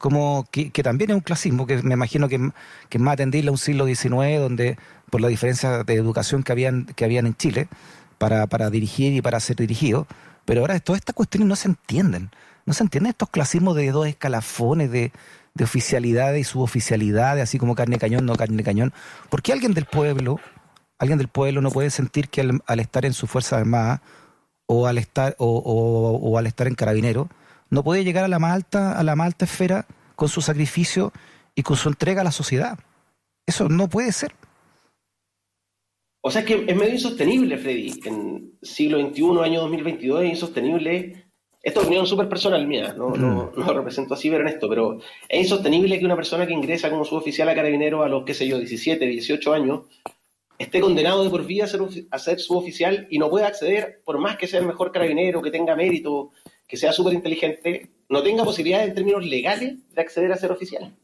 Como 0.01 0.47
que, 0.51 0.71
también 0.83 1.11
es 1.11 1.15
un 1.15 1.21
clasismo, 1.21 1.67
que 1.67 1.83
me 1.83 1.93
imagino 1.93 2.27
que, 2.27 2.39
que 2.89 2.97
es 2.97 3.03
más 3.03 3.13
atendible 3.15 3.51
a 3.51 3.53
un 3.53 3.59
siglo 3.59 3.85
XIX, 3.85 4.41
donde 4.41 4.79
por 5.11 5.21
la 5.21 5.29
diferencia 5.29 5.85
de 5.85 5.95
educación 5.95 6.43
que 6.43 6.53
habían, 6.53 6.87
que 6.87 7.05
habían 7.05 7.27
en 7.27 7.37
Chile, 7.37 7.69
para, 8.17 8.47
para 8.47 8.71
dirigir 8.71 9.13
y 9.13 9.21
para 9.21 9.39
ser 9.41 9.57
dirigido, 9.57 10.07
pero 10.47 10.63
ahora 10.63 10.81
todas 10.81 11.01
estas 11.01 11.15
cuestiones 11.15 11.49
no 11.49 11.55
se 11.55 11.69
entienden, 11.69 12.31
no 12.65 12.73
se 12.73 12.83
entienden 12.83 13.11
estos 13.11 13.29
clasismos 13.29 13.77
de 13.77 13.91
dos 13.91 14.07
escalafones, 14.07 14.91
de, 14.91 15.13
de 15.53 15.65
oficialidades 15.65 16.41
y 16.41 16.45
suboficialidades, 16.45 17.43
así 17.43 17.59
como 17.59 17.75
carne 17.75 17.99
cañón, 17.99 18.25
no 18.25 18.37
carne 18.37 18.63
cañón. 18.63 18.95
¿Por 19.29 19.43
qué 19.43 19.53
alguien 19.53 19.75
del 19.75 19.85
pueblo, 19.85 20.41
alguien 20.99 21.19
del 21.19 21.29
pueblo 21.29 21.61
no 21.61 21.71
puede 21.71 21.91
sentir 21.91 22.31
que 22.31 22.41
al, 22.41 22.81
estar 22.81 23.05
en 23.05 23.13
su 23.13 23.27
fuerza 23.27 23.59
armada 23.59 24.03
o 24.65 24.87
al 24.87 24.97
estar 24.97 25.35
o, 25.39 25.59
o 25.59 26.39
al 26.39 26.47
estar 26.47 26.69
en 26.69 26.75
carabinero, 26.75 27.29
no 27.71 27.83
puede 27.83 28.05
llegar 28.05 28.25
a 28.25 28.29
la 28.29 28.39
más 28.39 28.53
alta, 28.53 28.99
a 28.99 29.03
la 29.03 29.17
más 29.17 29.27
alta 29.27 29.45
esfera 29.45 29.87
con 30.17 30.29
su 30.29 30.43
sacrificio 30.43 31.13
y 31.55 31.63
con 31.63 31.77
su 31.77 31.89
entrega 31.89 32.21
a 32.21 32.25
la 32.25 32.33
sociedad. 32.33 32.79
Eso 33.47 33.69
no 33.69 33.89
puede 33.89 34.13
ser. 34.13 34.33
O 36.23 36.31
sea, 36.31 36.43
es 36.43 36.47
que 36.47 36.65
es 36.67 36.77
medio 36.77 36.93
insostenible, 36.93 37.57
Freddy. 37.57 38.01
En 38.05 38.59
siglo 38.61 39.01
XXI, 39.01 39.23
año 39.43 39.61
2022, 39.63 40.25
es 40.25 40.31
insostenible. 40.31 41.25
Esto 41.63 41.81
es 41.81 41.87
opinión 41.87 42.07
súper 42.07 42.29
personal 42.29 42.67
mía, 42.67 42.95
no, 42.97 43.11
no, 43.11 43.53
mm. 43.55 43.61
no, 43.61 43.67
lo 43.67 43.75
represento 43.75 44.15
así, 44.15 44.31
pero 44.31 44.43
en 44.43 44.49
esto, 44.49 44.67
pero 44.67 44.99
es 45.29 45.41
insostenible 45.41 45.99
que 45.99 46.07
una 46.07 46.17
persona 46.17 46.47
que 46.47 46.55
ingresa 46.55 46.89
como 46.89 47.05
suboficial 47.05 47.51
a 47.51 47.55
carabinero 47.55 48.03
a 48.03 48.09
los, 48.09 48.25
qué 48.25 48.33
sé 48.33 48.49
yo, 48.49 48.59
17, 48.59 49.05
18 49.05 49.53
años, 49.53 49.83
esté 50.59 50.81
condenado 50.81 51.23
de 51.23 51.29
por 51.29 51.45
vida 51.45 51.65
a 51.65 51.67
ser, 51.67 51.81
a 52.11 52.19
ser 52.19 52.41
suboficial 52.41 53.07
y 53.11 53.19
no 53.19 53.29
pueda 53.29 53.47
acceder, 53.47 54.01
por 54.07 54.19
más 54.19 54.39
que 54.39 54.47
sea 54.47 54.61
el 54.61 54.67
mejor 54.67 54.91
carabinero, 54.91 55.43
que 55.43 55.51
tenga 55.51 55.77
mérito, 55.77 56.31
que 56.71 56.77
sea 56.77 56.93
súper 56.93 57.15
inteligente, 57.15 57.91
no 58.09 58.23
tenga 58.23 58.45
posibilidad 58.45 58.85
en 58.85 58.95
términos 58.95 59.27
legales 59.27 59.75
de 59.93 60.01
acceder 60.01 60.31
a 60.31 60.37
ser 60.37 60.53
oficial. 60.53 60.97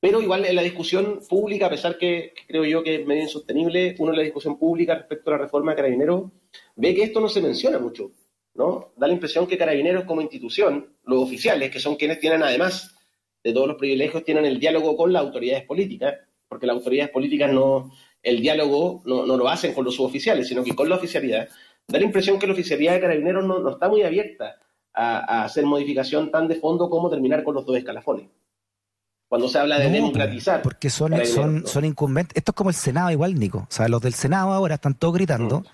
Pero 0.00 0.20
igual 0.20 0.44
en 0.44 0.56
la 0.56 0.62
discusión 0.62 1.20
pública, 1.28 1.66
a 1.66 1.70
pesar 1.70 1.96
que, 1.98 2.34
creo 2.48 2.64
yo 2.64 2.82
que 2.82 2.96
es 2.96 3.06
medio 3.06 3.22
insostenible, 3.22 3.94
uno 4.00 4.10
en 4.10 4.18
la 4.18 4.24
discusión 4.24 4.58
pública 4.58 4.96
respecto 4.96 5.30
a 5.30 5.34
la 5.34 5.44
reforma 5.44 5.70
de 5.70 5.76
Carabineros 5.76 6.32
ve 6.74 6.96
que 6.96 7.04
esto 7.04 7.20
no 7.20 7.28
se 7.28 7.40
menciona 7.40 7.78
mucho. 7.78 8.10
¿no? 8.54 8.92
Da 8.96 9.06
la 9.06 9.12
impresión 9.12 9.46
que 9.46 9.56
Carabineros 9.56 10.02
como 10.02 10.20
institución, 10.20 10.96
los 11.04 11.22
oficiales, 11.22 11.70
que 11.70 11.78
son 11.78 11.94
quienes 11.94 12.18
tienen 12.18 12.42
además 12.42 12.96
de 13.44 13.52
todos 13.52 13.68
los 13.68 13.76
privilegios, 13.76 14.24
tienen 14.24 14.46
el 14.46 14.58
diálogo 14.58 14.96
con 14.96 15.12
las 15.12 15.22
autoridades 15.22 15.64
políticas, 15.64 16.14
porque 16.48 16.66
las 16.66 16.74
autoridades 16.74 17.12
políticas 17.12 17.52
no, 17.52 17.92
el 18.20 18.40
diálogo 18.40 19.02
no, 19.04 19.24
no 19.26 19.36
lo 19.36 19.48
hacen 19.48 19.72
con 19.72 19.84
los 19.84 19.94
suboficiales, 19.94 20.48
sino 20.48 20.64
que 20.64 20.74
con 20.74 20.88
la 20.88 20.96
oficialidad, 20.96 21.48
da 21.88 21.98
la 21.98 22.04
impresión 22.04 22.38
que 22.38 22.46
la 22.46 22.52
oficialidad 22.52 22.94
de 22.94 23.00
carabineros 23.00 23.44
no, 23.44 23.70
está 23.70 23.88
muy 23.88 24.02
abierta 24.02 24.56
a, 24.92 25.44
hacer 25.44 25.64
modificación 25.64 26.30
tan 26.30 26.48
de 26.48 26.56
fondo 26.56 26.90
como 26.90 27.10
terminar 27.10 27.44
con 27.44 27.54
los 27.54 27.66
dos 27.66 27.76
escalafones. 27.76 28.28
Cuando 29.28 29.48
se 29.48 29.58
habla 29.58 29.78
de 29.78 29.90
democratizar. 29.90 30.62
Porque 30.62 30.88
son, 30.88 31.26
son, 31.26 31.66
son 31.66 31.84
incumbentes. 31.84 32.36
Esto 32.36 32.52
es 32.52 32.56
como 32.56 32.70
el 32.70 32.76
Senado 32.76 33.10
igual, 33.10 33.34
Nico. 33.34 33.58
O 33.58 33.72
sea, 33.72 33.88
los 33.88 34.00
del 34.00 34.14
Senado 34.14 34.52
ahora 34.52 34.76
están 34.76 34.94
todos 34.94 35.14
gritando. 35.14 35.60
Mm. 35.60 35.64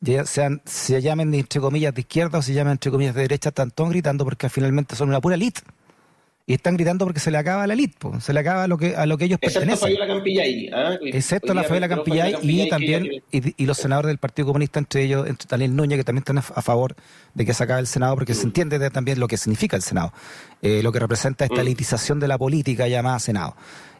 Ya 0.00 0.24
sean, 0.24 0.62
se 0.64 1.00
llamen 1.02 1.34
entre 1.34 1.60
comillas 1.60 1.94
de 1.94 2.00
izquierda 2.02 2.38
o 2.38 2.42
se 2.42 2.54
llamen 2.54 2.72
entre 2.72 2.90
comillas 2.90 3.14
de 3.14 3.22
derecha, 3.22 3.50
están 3.50 3.70
todos 3.70 3.90
gritando 3.90 4.24
porque 4.24 4.48
finalmente 4.48 4.94
son 4.94 5.08
una 5.08 5.20
pura 5.20 5.34
elite 5.34 5.62
y 6.48 6.54
están 6.54 6.76
gritando 6.76 7.04
porque 7.04 7.18
se 7.18 7.32
le 7.32 7.38
acaba 7.38 7.66
la 7.66 7.74
elite, 7.74 8.08
se 8.20 8.32
le 8.32 8.38
acaba 8.38 8.64
a 8.64 8.68
lo 8.68 8.78
que, 8.78 8.94
a 8.94 9.04
lo 9.04 9.18
que 9.18 9.24
ellos 9.24 9.38
Excepto 9.42 9.66
pertenecen. 9.66 9.88
Fabiola 9.88 10.06
Campillay, 10.06 10.70
¿ah? 10.72 10.96
Excepto 11.02 11.54
la 11.54 11.64
Fabiola 11.64 11.88
Campillay, 11.88 12.36
y 12.40 12.68
también 12.68 13.08
y, 13.32 13.66
los 13.66 13.76
senadores 13.76 14.08
del 14.08 14.18
Partido 14.18 14.46
Comunista, 14.46 14.78
entre 14.78 15.02
ellos, 15.02 15.26
entre 15.26 15.48
Daniel 15.48 15.74
Núñez, 15.74 15.98
que 15.98 16.04
también 16.04 16.20
están 16.20 16.38
a, 16.38 16.62
favor 16.62 16.94
de 17.34 17.44
que 17.44 17.52
se 17.52 17.64
acabe 17.64 17.80
el 17.80 17.88
Senado, 17.88 18.14
porque 18.14 18.32
se 18.32 18.44
mm. 18.44 18.46
entiende 18.46 18.90
también 18.90 19.18
lo 19.18 19.26
que 19.26 19.36
significa 19.36 19.76
el 19.76 19.82
Senado, 19.82 20.12
eh, 20.62 20.84
lo 20.84 20.92
que 20.92 21.00
representa 21.00 21.44
esta 21.44 21.56
mm. 21.56 21.66
elitización 21.66 22.20
de 22.20 22.28
la 22.28 22.38
política 22.38 22.86
llamada 22.86 23.18
Senado. 23.18 23.56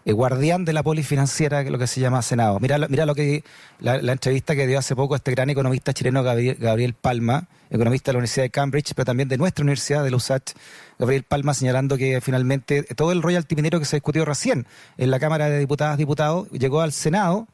El 0.06 0.14
guardián 0.14 0.64
de 0.64 0.72
la 0.72 0.84
polifinanciera, 0.84 1.62
que 1.62 1.66
es 1.66 1.72
lo 1.72 1.80
que 1.80 1.88
se 1.88 2.00
llama 2.00 2.22
Senado. 2.22 2.60
Mira, 2.60 2.78
mira 2.88 3.06
lo 3.06 3.14
que 3.16 3.42
la, 3.80 3.96
entrevista 4.12 4.54
que 4.54 4.64
dio 4.68 4.78
hace 4.78 4.94
poco 4.94 5.16
este 5.16 5.32
gran 5.32 5.50
economista 5.50 5.92
chileno 5.92 6.22
Gabriel, 6.22 6.94
Palma, 6.94 7.48
economista 7.70 8.10
de 8.10 8.12
la 8.12 8.18
Universidad 8.18 8.44
de 8.44 8.50
Cambridge, 8.50 8.94
pero 8.94 9.04
también 9.04 9.28
de 9.28 9.36
nuestra 9.36 9.64
universidad, 9.64 10.04
de 10.04 10.12
la 10.12 10.16
USACH, 10.16 10.52
Gabriel 11.00 11.24
Palma 11.24 11.54
señalando 11.54 11.98
que 11.98 12.20
finalmente 12.20 12.84
todo 12.84 13.10
el 13.10 13.20
royalty 13.20 13.56
minero 13.56 13.80
que 13.80 13.84
se 13.84 13.96
discutió 13.96 14.24
recién 14.24 14.68
en 14.96 15.10
la 15.10 15.18
Cámara 15.18 15.50
de 15.50 15.58
Diputadas 15.58 15.98
Diputados 15.98 16.48
llegó 16.52 16.82
al 16.82 16.92
Senado 16.92 17.48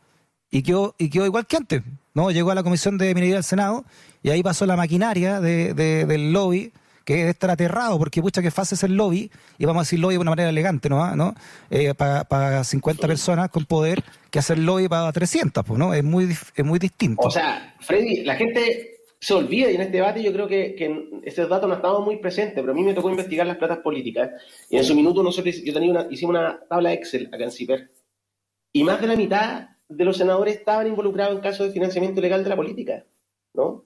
y 0.50 0.62
quedó, 0.62 0.94
y 0.98 1.08
quedó 1.08 1.24
igual 1.24 1.46
que 1.46 1.56
antes. 1.56 1.82
¿no? 2.12 2.30
Llegó 2.30 2.50
a 2.50 2.54
la 2.54 2.62
Comisión 2.62 2.98
de 2.98 3.14
Minería 3.14 3.36
del 3.36 3.44
Senado 3.44 3.86
y 4.22 4.28
ahí 4.28 4.42
pasó 4.42 4.66
la 4.66 4.76
maquinaria 4.76 5.40
del 5.40 6.32
lobby 6.34 6.70
que 7.04 7.16
debe 7.16 7.30
estar 7.30 7.50
aterrado 7.50 7.98
porque 7.98 8.22
pucha 8.22 8.42
que 8.42 8.50
fácil 8.50 8.76
es 8.76 8.82
el 8.84 8.96
lobby, 8.96 9.30
y 9.58 9.64
vamos 9.64 9.80
a 9.80 9.84
decir 9.84 9.98
lobby 9.98 10.14
de 10.14 10.20
una 10.20 10.30
manera 10.30 10.48
elegante, 10.48 10.88
¿no? 10.88 11.14
¿no? 11.16 11.34
Eh, 11.70 11.94
para, 11.94 12.64
50 12.64 13.06
personas 13.06 13.50
con 13.50 13.64
poder 13.64 14.02
que 14.30 14.38
hacer 14.38 14.58
lobby 14.58 14.88
para 14.88 15.10
300, 15.12 15.64
pues, 15.64 15.78
¿no? 15.78 15.94
Es 15.94 16.04
muy, 16.04 16.24
es 16.54 16.64
muy 16.64 16.78
distinto. 16.78 17.26
O 17.26 17.30
sea, 17.30 17.74
Freddy, 17.80 18.24
la 18.24 18.34
gente 18.36 18.92
se 19.22 19.34
olvida 19.34 19.70
y 19.70 19.76
en 19.76 19.82
este 19.82 19.98
debate 19.98 20.20
yo 20.20 20.32
creo 20.32 20.48
que, 20.48 20.74
que 20.74 21.08
estos 21.22 21.48
datos 21.48 21.68
no 21.68 21.76
estaban 21.76 22.02
muy 22.02 22.16
presentes, 22.16 22.60
pero 22.60 22.72
a 22.72 22.74
mí 22.74 22.82
me 22.82 22.92
tocó 22.92 23.08
investigar 23.08 23.46
las 23.46 23.56
platas 23.56 23.78
políticas 23.78 24.30
y 24.68 24.76
en 24.76 24.84
su 24.84 24.96
minuto 24.96 25.22
nosotros, 25.22 25.62
yo 25.62 25.72
tenía 25.72 25.92
una, 25.92 26.08
hicimos 26.10 26.30
una 26.30 26.58
tabla 26.68 26.92
Excel 26.92 27.28
acá 27.32 27.44
en 27.44 27.52
CIPER 27.52 27.90
y 28.72 28.82
más 28.82 29.00
de 29.00 29.06
la 29.06 29.14
mitad 29.14 29.68
de 29.88 30.04
los 30.04 30.16
senadores 30.16 30.56
estaban 30.56 30.88
involucrados 30.88 31.36
en 31.36 31.40
casos 31.40 31.68
de 31.68 31.72
financiamiento 31.72 32.18
ilegal 32.18 32.42
de 32.42 32.50
la 32.50 32.56
política, 32.56 33.06
¿no? 33.54 33.84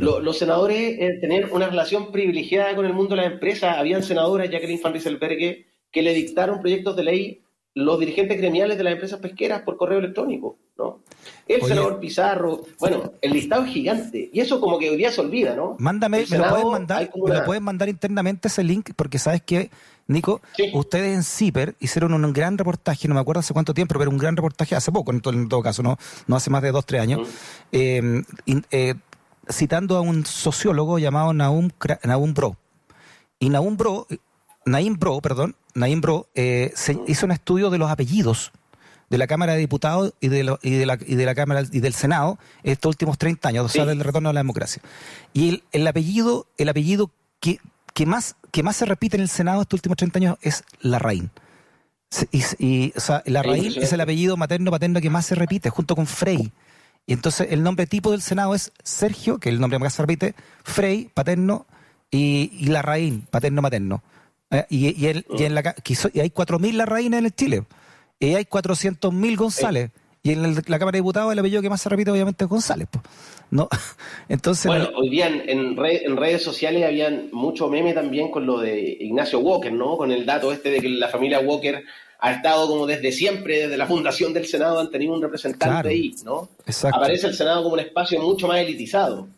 Los, 0.00 0.38
senadores 0.38 0.96
eh, 0.98 1.18
tenían 1.20 1.50
una 1.52 1.68
relación 1.68 2.10
privilegiada 2.12 2.74
con 2.74 2.86
el 2.86 2.92
mundo 2.92 3.14
de 3.14 3.22
las 3.22 3.32
empresas. 3.32 3.76
Habían 3.76 4.02
senadoras, 4.02 4.50
Jacqueline 4.50 4.80
Van 4.82 4.92
Rieselberghe, 4.92 5.66
que 5.90 6.02
le 6.02 6.14
dictaron 6.14 6.60
proyectos 6.60 6.96
de 6.96 7.04
ley 7.04 7.42
los 7.76 8.00
dirigentes 8.00 8.38
gremiales 8.38 8.78
de 8.78 8.84
las 8.84 8.94
empresas 8.94 9.20
pesqueras 9.20 9.60
por 9.60 9.76
correo 9.76 9.98
electrónico, 9.98 10.56
¿no? 10.78 11.00
El 11.46 11.60
senador 11.60 12.00
Pizarro, 12.00 12.62
bueno, 12.80 13.12
el 13.20 13.32
listado 13.34 13.64
es 13.64 13.70
gigante. 13.70 14.30
Y 14.32 14.40
eso 14.40 14.60
como 14.60 14.78
que 14.78 14.88
hoy 14.88 14.96
día 14.96 15.12
se 15.12 15.20
olvida, 15.20 15.54
¿no? 15.54 15.76
Mándame, 15.78 16.24
me 16.30 16.38
lo 16.38 16.48
pueden 16.48 16.70
mandar, 16.70 17.10
me 17.14 17.34
lo 17.34 17.44
pueden 17.44 17.62
mandar 17.62 17.90
internamente 17.90 18.48
ese 18.48 18.64
link, 18.64 18.92
porque 18.96 19.18
sabes 19.18 19.42
que, 19.42 19.70
Nico, 20.06 20.40
ustedes 20.72 21.14
en 21.14 21.22
CIPER 21.22 21.74
hicieron 21.78 22.14
un 22.14 22.32
gran 22.32 22.56
reportaje, 22.56 23.08
no 23.08 23.14
me 23.14 23.20
acuerdo 23.20 23.40
hace 23.40 23.52
cuánto 23.52 23.74
tiempo, 23.74 23.94
pero 23.98 24.10
un 24.10 24.18
gran 24.18 24.36
reportaje 24.36 24.74
hace 24.74 24.90
poco, 24.90 25.12
en 25.12 25.20
todo, 25.20 25.62
caso, 25.62 25.82
no, 25.82 25.98
no 26.26 26.36
hace 26.36 26.48
más 26.48 26.62
de 26.62 26.72
dos, 26.72 26.86
tres 26.86 27.02
años, 27.02 27.28
eh, 27.72 28.22
eh, 28.70 28.94
citando 29.50 29.96
a 29.96 30.00
un 30.00 30.26
sociólogo 30.26 30.98
llamado 30.98 31.32
Naum, 31.32 31.70
Naum 32.04 32.34
Bro. 32.34 32.56
Y 33.38 33.50
Naum 33.50 33.76
Bro, 33.76 34.06
Naim 34.64 34.98
Bro, 34.98 35.20
perdón, 35.20 35.56
Naim 35.74 36.00
Bro 36.00 36.28
eh, 36.34 36.72
se 36.74 36.98
hizo 37.06 37.26
un 37.26 37.32
estudio 37.32 37.70
de 37.70 37.78
los 37.78 37.90
apellidos 37.90 38.52
de 39.08 39.18
la 39.18 39.26
Cámara 39.26 39.52
de 39.52 39.60
Diputados 39.60 40.12
y 40.20 40.28
de, 40.28 40.56
y 40.62 40.70
de, 40.70 40.86
la, 40.86 40.98
y 41.06 41.14
de 41.14 41.24
la 41.24 41.34
Cámara 41.34 41.62
y 41.70 41.80
del 41.80 41.94
Senado 41.94 42.38
estos 42.64 42.90
últimos 42.90 43.18
30 43.18 43.48
años, 43.48 43.66
o 43.66 43.68
sea, 43.68 43.86
del 43.86 44.00
retorno 44.00 44.28
a 44.28 44.32
la 44.32 44.40
democracia. 44.40 44.82
Y 45.32 45.48
el, 45.48 45.64
el 45.70 45.86
apellido, 45.86 46.46
el 46.58 46.68
apellido 46.68 47.10
que, 47.38 47.60
que, 47.94 48.06
más, 48.06 48.34
que 48.50 48.64
más 48.64 48.76
se 48.76 48.84
repite 48.84 49.16
en 49.16 49.22
el 49.22 49.28
Senado 49.28 49.62
estos 49.62 49.78
últimos 49.78 49.96
30 49.96 50.18
años 50.18 50.38
es 50.42 50.64
Larraín. 50.80 51.30
Y, 52.32 52.42
y, 52.58 52.92
o 52.96 53.00
sea, 53.00 53.22
Larraín 53.26 53.74
es 53.76 53.92
el 53.92 54.00
apellido 54.00 54.36
materno 54.36 54.70
paterno 54.70 55.00
que 55.00 55.10
más 55.10 55.26
se 55.26 55.34
repite, 55.34 55.70
junto 55.70 55.94
con 55.94 56.06
Frey. 56.06 56.52
Y 57.06 57.12
entonces 57.12 57.48
el 57.50 57.62
nombre 57.62 57.86
tipo 57.86 58.10
del 58.10 58.20
Senado 58.20 58.54
es 58.54 58.72
Sergio, 58.82 59.38
que 59.38 59.48
es 59.48 59.54
el 59.54 59.60
nombre 59.60 59.78
más 59.78 59.94
se 59.94 60.02
repite, 60.02 60.34
Frey, 60.64 61.08
paterno, 61.14 61.66
y, 62.10 62.50
y 62.58 62.66
Larraín, 62.66 63.26
paterno-materno. 63.30 64.02
Eh, 64.50 64.64
y, 64.70 64.86
y, 64.88 65.24
y, 65.38 65.44
en 65.44 65.54
la, 65.54 65.74
y 66.12 66.20
hay 66.20 66.30
4.000 66.30 66.72
Larraínes 66.74 67.18
en 67.18 67.24
el 67.26 67.34
Chile. 67.34 67.64
Y 68.18 68.34
hay 68.34 68.44
400.000 68.44 69.36
González. 69.36 69.90
Y 70.22 70.32
en 70.32 70.54
la 70.54 70.78
Cámara 70.78 70.92
de 70.92 70.98
Diputados 70.98 71.32
el 71.32 71.38
apellido 71.38 71.62
que 71.62 71.70
más 71.70 71.80
se 71.80 71.88
repite 71.88 72.10
obviamente 72.10 72.44
es 72.44 72.50
González. 72.50 72.88
¿no? 73.50 73.68
Entonces, 74.28 74.66
bueno, 74.66 74.88
hoy 74.96 75.08
día 75.08 75.28
en, 75.28 75.78
en, 75.78 76.16
redes 76.16 76.42
sociales 76.42 76.84
habían 76.84 77.28
mucho 77.32 77.68
meme 77.68 77.92
también 77.92 78.30
con 78.30 78.44
lo 78.44 78.58
de 78.58 78.96
Ignacio 79.00 79.38
Walker, 79.38 79.72
¿no? 79.72 79.96
Con 79.96 80.10
el 80.10 80.26
dato 80.26 80.52
este 80.52 80.70
de 80.70 80.80
que 80.80 80.88
la 80.88 81.08
familia 81.08 81.38
Walker 81.40 81.84
ha 82.18 82.32
estado 82.32 82.66
como 82.66 82.86
desde 82.86 83.12
siempre, 83.12 83.62
desde 83.62 83.76
la 83.76 83.86
fundación 83.86 84.32
del 84.32 84.46
Senado, 84.46 84.80
han 84.80 84.90
tenido 84.90 85.14
un 85.14 85.22
representante 85.22 85.88
ahí, 85.88 86.14
¿no? 86.24 86.48
Aparece 86.92 87.28
el 87.28 87.34
Senado 87.34 87.62
como 87.62 87.74
un 87.74 87.80
espacio 87.80 88.20
mucho 88.20 88.48
más 88.48 88.58
elitizado. 88.58 89.28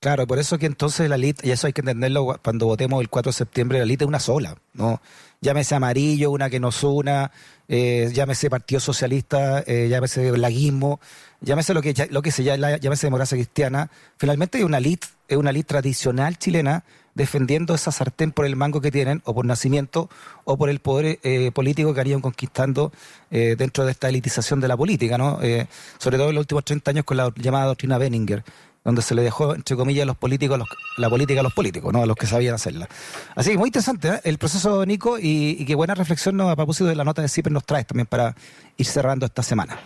Claro, 0.00 0.26
por 0.26 0.38
eso 0.38 0.56
que 0.56 0.64
entonces 0.64 1.10
la 1.10 1.18
LIT, 1.18 1.44
y 1.44 1.50
eso 1.50 1.66
hay 1.66 1.74
que 1.74 1.82
entenderlo 1.82 2.38
cuando 2.42 2.64
votemos 2.64 3.02
el 3.02 3.10
4 3.10 3.30
de 3.30 3.36
septiembre, 3.36 3.78
la 3.80 3.84
LIT 3.84 4.00
es 4.00 4.08
una 4.08 4.18
sola, 4.18 4.56
¿no? 4.72 5.02
Llámese 5.42 5.74
amarillo, 5.74 6.30
una 6.30 6.48
que 6.48 6.58
nos 6.58 6.82
una, 6.84 7.30
eh, 7.68 8.10
llámese 8.12 8.48
Partido 8.48 8.80
Socialista, 8.80 9.62
eh, 9.66 9.88
llámese 9.90 10.36
laguismo, 10.38 11.00
llámese 11.42 11.74
lo 11.74 11.82
que, 11.82 12.08
lo 12.10 12.22
que 12.22 12.30
se 12.30 12.44
llama, 12.44 12.78
llámese 12.78 13.08
democracia 13.08 13.36
cristiana. 13.36 13.90
Finalmente 14.16 14.58
es 14.58 14.64
una 14.64 14.80
LIT, 14.80 15.04
es 15.28 15.36
una 15.36 15.52
LIT 15.52 15.66
tradicional 15.66 16.38
chilena 16.38 16.82
defendiendo 17.20 17.74
esa 17.74 17.92
sartén 17.92 18.32
por 18.32 18.46
el 18.46 18.56
mango 18.56 18.80
que 18.80 18.90
tienen, 18.90 19.20
o 19.26 19.34
por 19.34 19.44
nacimiento, 19.44 20.08
o 20.44 20.56
por 20.56 20.70
el 20.70 20.80
poder 20.80 21.18
eh, 21.22 21.50
político 21.52 21.92
que 21.92 22.00
harían 22.00 22.22
conquistando 22.22 22.92
eh, 23.30 23.56
dentro 23.58 23.84
de 23.84 23.92
esta 23.92 24.08
elitización 24.08 24.58
de 24.60 24.68
la 24.68 24.76
política, 24.76 25.18
¿no? 25.18 25.38
Eh, 25.42 25.66
sobre 25.98 26.16
todo 26.16 26.30
en 26.30 26.36
los 26.36 26.42
últimos 26.42 26.64
30 26.64 26.90
años 26.92 27.04
con 27.04 27.18
la 27.18 27.30
llamada 27.36 27.66
doctrina 27.66 27.98
Benninger 27.98 28.42
donde 28.82 29.02
se 29.02 29.14
le 29.14 29.20
dejó, 29.20 29.54
entre 29.54 29.76
comillas, 29.76 30.06
los 30.06 30.16
políticos, 30.16 30.58
la 30.96 31.10
política 31.10 31.40
a 31.40 31.42
los 31.42 31.52
políticos, 31.52 31.92
¿no? 31.92 32.02
a 32.02 32.06
los 32.06 32.16
que 32.16 32.26
sabían 32.26 32.54
hacerla. 32.54 32.88
Así 33.36 33.50
que 33.50 33.58
muy 33.58 33.68
interesante 33.68 34.08
¿eh? 34.08 34.20
el 34.24 34.38
proceso, 34.38 34.86
Nico, 34.86 35.18
y, 35.20 35.66
qué 35.66 35.74
buena 35.74 35.94
reflexión 35.94 36.38
¿no? 36.38 36.48
a 36.48 36.56
propósito 36.56 36.86
de 36.86 36.96
la 36.96 37.04
nota 37.04 37.20
de 37.20 37.28
CIPER 37.28 37.52
nos 37.52 37.66
traes 37.66 37.86
también 37.86 38.06
para 38.06 38.34
ir 38.78 38.86
cerrando 38.86 39.26
esta 39.26 39.42
semana. 39.42 39.78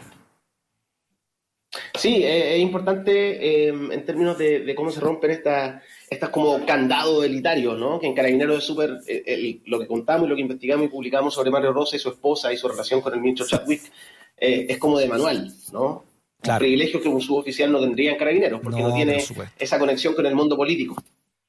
Sí, 1.98 2.22
es 2.24 2.60
importante 2.60 3.66
en 3.68 4.04
términos 4.04 4.38
de, 4.38 4.72
cómo 4.76 4.92
se 4.92 5.00
rompen 5.00 5.32
estas 5.32 5.82
estas 6.14 6.30
como 6.30 6.64
candados 6.64 7.24
elitarios, 7.24 7.78
¿no? 7.78 8.00
Que 8.00 8.06
en 8.06 8.14
Carabineros 8.14 8.58
es 8.58 8.64
súper, 8.64 9.00
eh, 9.06 9.60
lo 9.66 9.78
que 9.78 9.86
contamos 9.86 10.26
y 10.26 10.30
lo 10.30 10.36
que 10.36 10.42
investigamos 10.42 10.86
y 10.86 10.88
publicamos 10.88 11.34
sobre 11.34 11.50
Mario 11.50 11.72
Rosa 11.72 11.96
y 11.96 11.98
su 11.98 12.08
esposa 12.08 12.52
y 12.52 12.56
su 12.56 12.68
relación 12.68 13.00
con 13.00 13.12
el 13.14 13.20
ministro 13.20 13.46
Chadwick 13.46 13.82
eh, 14.36 14.66
es 14.68 14.78
como 14.78 14.98
de 14.98 15.08
manual, 15.08 15.52
¿no? 15.72 16.04
Claro. 16.40 16.58
privilegio 16.58 17.00
que 17.00 17.08
un 17.08 17.22
suboficial 17.22 17.72
no 17.72 17.80
tendría 17.80 18.12
en 18.12 18.18
Carabineros, 18.18 18.60
porque 18.62 18.82
no, 18.82 18.92
tiene 18.92 19.24
esa 19.58 19.78
conexión 19.78 20.14
con 20.14 20.26
el 20.26 20.34
mundo 20.34 20.56
político. 20.58 20.94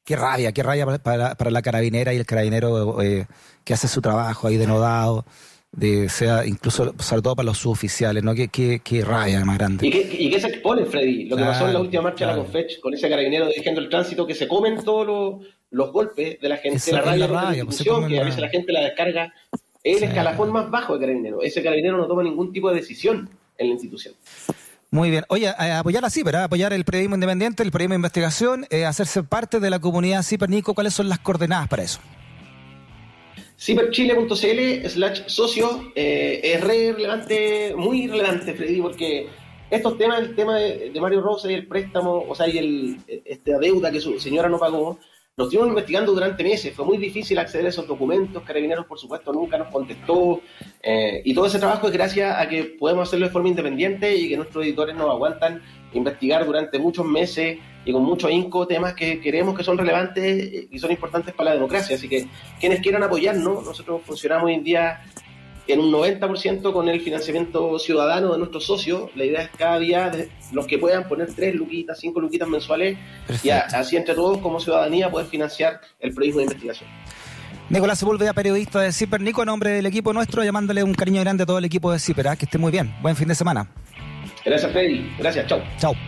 Qué 0.06 0.16
rabia, 0.16 0.54
qué 0.54 0.64
rabia 0.64 0.86
para, 1.00 1.36
para 1.36 1.52
la 1.52 1.62
carabinera 1.62 2.14
y 2.14 2.18
el 2.18 2.26
carabinero 2.26 3.02
eh, 3.02 3.26
que 3.66 3.74
hace 3.74 3.90
su 3.90 4.02
trabajo 4.02 4.48
ahí 4.48 4.56
denodado 4.56 5.26
de 5.76 6.08
sea 6.10 6.46
incluso 6.46 6.94
sobre 7.00 7.22
todo 7.22 7.36
para 7.36 7.48
los 7.48 7.58
suboficiales, 7.58 8.24
¿no? 8.24 8.34
Qué, 8.34 8.48
qué, 8.48 8.82
qué 8.84 9.04
rabia 9.04 9.44
más 9.44 9.58
grande. 9.58 9.86
¿Y 9.88 10.30
qué, 10.30 10.40
se 10.40 10.48
expone, 10.48 10.86
Freddy? 10.86 11.26
Lo 11.26 11.36
que 11.36 11.44
pasó 11.44 11.68
en 11.68 11.74
la 11.74 11.82
última 11.82 12.04
marcha 12.04 12.26
de 12.26 12.32
la 12.32 12.38
Confech 12.38 12.80
con 12.80 12.94
ese 12.94 13.10
carabinero 13.10 13.48
dirigiendo 13.48 13.82
el 13.82 13.90
tránsito 13.90 14.26
que 14.26 14.36
se 14.36 14.48
comen 14.48 14.84
todos 14.84 15.44
los, 15.70 15.92
golpes 15.92 16.40
de 16.40 16.50
la 16.50 16.58
gente, 16.58 16.92
la 16.92 17.02
rabia, 17.02 17.28
la 17.28 17.52
la 17.52 17.66
pues, 17.66 17.84
que 17.84 18.20
a 18.20 18.24
veces 18.24 18.40
la 18.40 18.50
gente 18.50 18.72
la 18.72 18.82
descarga. 18.82 19.34
Es 19.84 19.98
el 19.98 20.06
escalafón 20.06 20.52
más 20.52 20.72
bajo 20.72 20.94
de 20.94 21.02
carabinero. 21.02 21.44
Ese 21.44 21.62
carabinero 21.62 21.98
no 21.98 22.08
toma 22.08 22.24
ningún 22.24 22.52
tipo 22.52 22.70
de 22.70 22.78
decisión 22.78 23.30
en 23.58 23.68
la 23.68 23.74
institución. 23.74 24.16
Muy 24.90 25.12
bien. 25.12 25.26
Oye, 25.28 25.50
apoyar 25.50 26.06
a 26.06 26.10
CIPER, 26.10 26.38
apoyar 26.38 26.72
el 26.72 26.86
periodismo 26.86 27.16
independiente, 27.16 27.62
el 27.64 27.72
periodismo 27.72 27.94
de 27.94 27.98
investigación, 27.98 28.66
eh, 28.70 28.86
hacerse 28.86 29.24
parte 29.24 29.60
de 29.60 29.70
la 29.70 29.80
comunidad 29.80 30.24
CIPER. 30.24 30.50
Nico, 30.50 30.74
¿cuáles 30.74 30.94
son 30.94 31.10
las 31.10 31.20
coordenadas 31.20 31.68
para 31.68 31.84
eso? 31.84 32.00
ciperchile.cl 33.58 34.90
slash 34.90 35.22
socio 35.28 35.92
eh, 35.96 36.42
es 36.44 36.62
relevante, 36.62 37.74
muy 37.76 38.08
relevante, 38.08 38.54
Freddy, 38.54 38.82
porque 38.82 39.28
estos 39.70 39.98
temas, 39.98 40.20
el 40.20 40.36
tema 40.36 40.58
de, 40.58 40.92
Mario 41.00 41.22
Rosa 41.22 41.52
y 41.52 41.56
el 41.56 41.68
préstamo, 41.68 42.26
o 42.28 42.36
sea, 42.36 42.48
y 42.48 42.58
el, 42.58 42.98
esta 43.08 43.58
deuda 43.58 43.92
que 43.92 44.00
su 44.00 44.20
señora 44.20 44.50
no 44.50 44.60
pagó, 44.60 45.00
nos 45.38 45.48
estuvimos 45.48 45.70
investigando 45.70 46.14
durante 46.14 46.44
meses. 46.44 46.74
Fue 46.74 46.86
muy 46.86 46.98
difícil 46.98 47.38
acceder 47.38 47.66
a 47.66 47.70
esos 47.70 47.86
documentos. 47.88 48.42
Carabineros, 48.44 48.86
por 48.86 48.98
supuesto, 48.98 49.34
nunca 49.34 49.58
nos 49.58 49.68
contestó. 49.68 50.40
Eh, 50.82 51.22
y 51.26 51.34
todo 51.34 51.48
ese 51.48 51.60
trabajo 51.60 51.88
es 51.88 51.94
gracias 51.94 52.40
a 52.40 52.48
que 52.48 52.64
podemos 52.64 53.10
hacerlo 53.10 53.26
de 53.26 53.34
forma 53.34 53.50
independiente 53.50 54.16
y 54.16 54.30
que 54.30 54.38
nuestros 54.38 54.64
editores 54.64 54.96
nos 54.96 55.10
aguantan 55.10 55.62
investigar 55.94 56.46
durante 56.46 56.80
muchos 56.80 57.06
meses 57.06 57.58
y 57.86 57.94
con 57.94 58.04
mucho 58.04 58.30
inco 58.30 58.68
temas 58.68 58.94
que 58.94 59.22
creemos 59.22 59.56
que 59.56 59.64
son 59.64 59.78
relevantes 59.78 60.68
y 60.72 60.80
son 60.80 60.92
importantes 60.92 61.34
para 61.34 61.52
la 61.52 61.56
democracia. 61.56 61.96
Así 61.96 62.10
que 62.10 62.28
quienes 62.60 62.82
quieran 62.82 63.04
apoyarnos, 63.04 63.64
nosotros 63.64 64.02
funcionamos 64.04 64.48
hoy 64.48 64.56
en 64.56 64.64
día 64.64 65.02
en 65.68 65.80
un 65.80 65.92
90% 65.92 66.74
con 66.74 66.90
el 66.90 67.02
financiamiento 67.02 67.80
ciudadano 67.80 68.34
de 68.34 68.40
nuestros 68.40 68.66
socios. 68.66 69.10
La 69.16 69.26
idea 69.26 69.42
es 69.44 69.50
cada 69.58 69.80
día 69.80 70.12
los 70.52 70.68
que 70.68 70.78
puedan 70.78 71.08
poner 71.08 71.34
tres 71.34 71.56
luquitas, 71.56 72.00
cinco 72.00 72.20
luquitas 72.20 72.48
mensuales 72.48 72.98
y 73.44 73.50
así 73.50 73.96
entre 73.96 74.16
todos 74.16 74.40
como 74.40 74.60
ciudadanía 74.60 75.10
poder 75.10 75.28
financiar 75.28 75.80
el 76.00 76.14
proyecto 76.14 76.40
de 76.40 76.44
investigación. 76.46 76.90
Nicolás 77.70 77.98
Sepúlveda, 77.98 78.34
periodista 78.34 78.80
de 78.80 78.92
CIPER. 78.92 79.22
Nico, 79.22 79.42
en 79.42 79.48
nombre 79.48 79.72
del 79.72 79.86
equipo 79.88 80.14
nuestro, 80.14 80.44
llamándole 80.44 80.84
un 80.84 80.94
cariño 80.94 81.22
grande 81.22 81.44
a 81.44 81.46
todo 81.48 81.58
el 81.58 81.66
equipo 81.66 81.92
de 81.92 81.98
CIPER. 81.98 82.28
¿ah? 82.28 82.36
Que 82.36 82.46
esté 82.46 82.60
muy 82.60 82.72
bien. 82.72 82.94
Buen 83.02 83.16
fin 83.16 83.28
de 83.28 83.34
semana. 83.34 83.68
Gracias, 84.46 84.72
Freddy. 84.72 85.12
Gracias. 85.18 85.48
Chao. 85.48 85.62
Chao. 85.80 85.96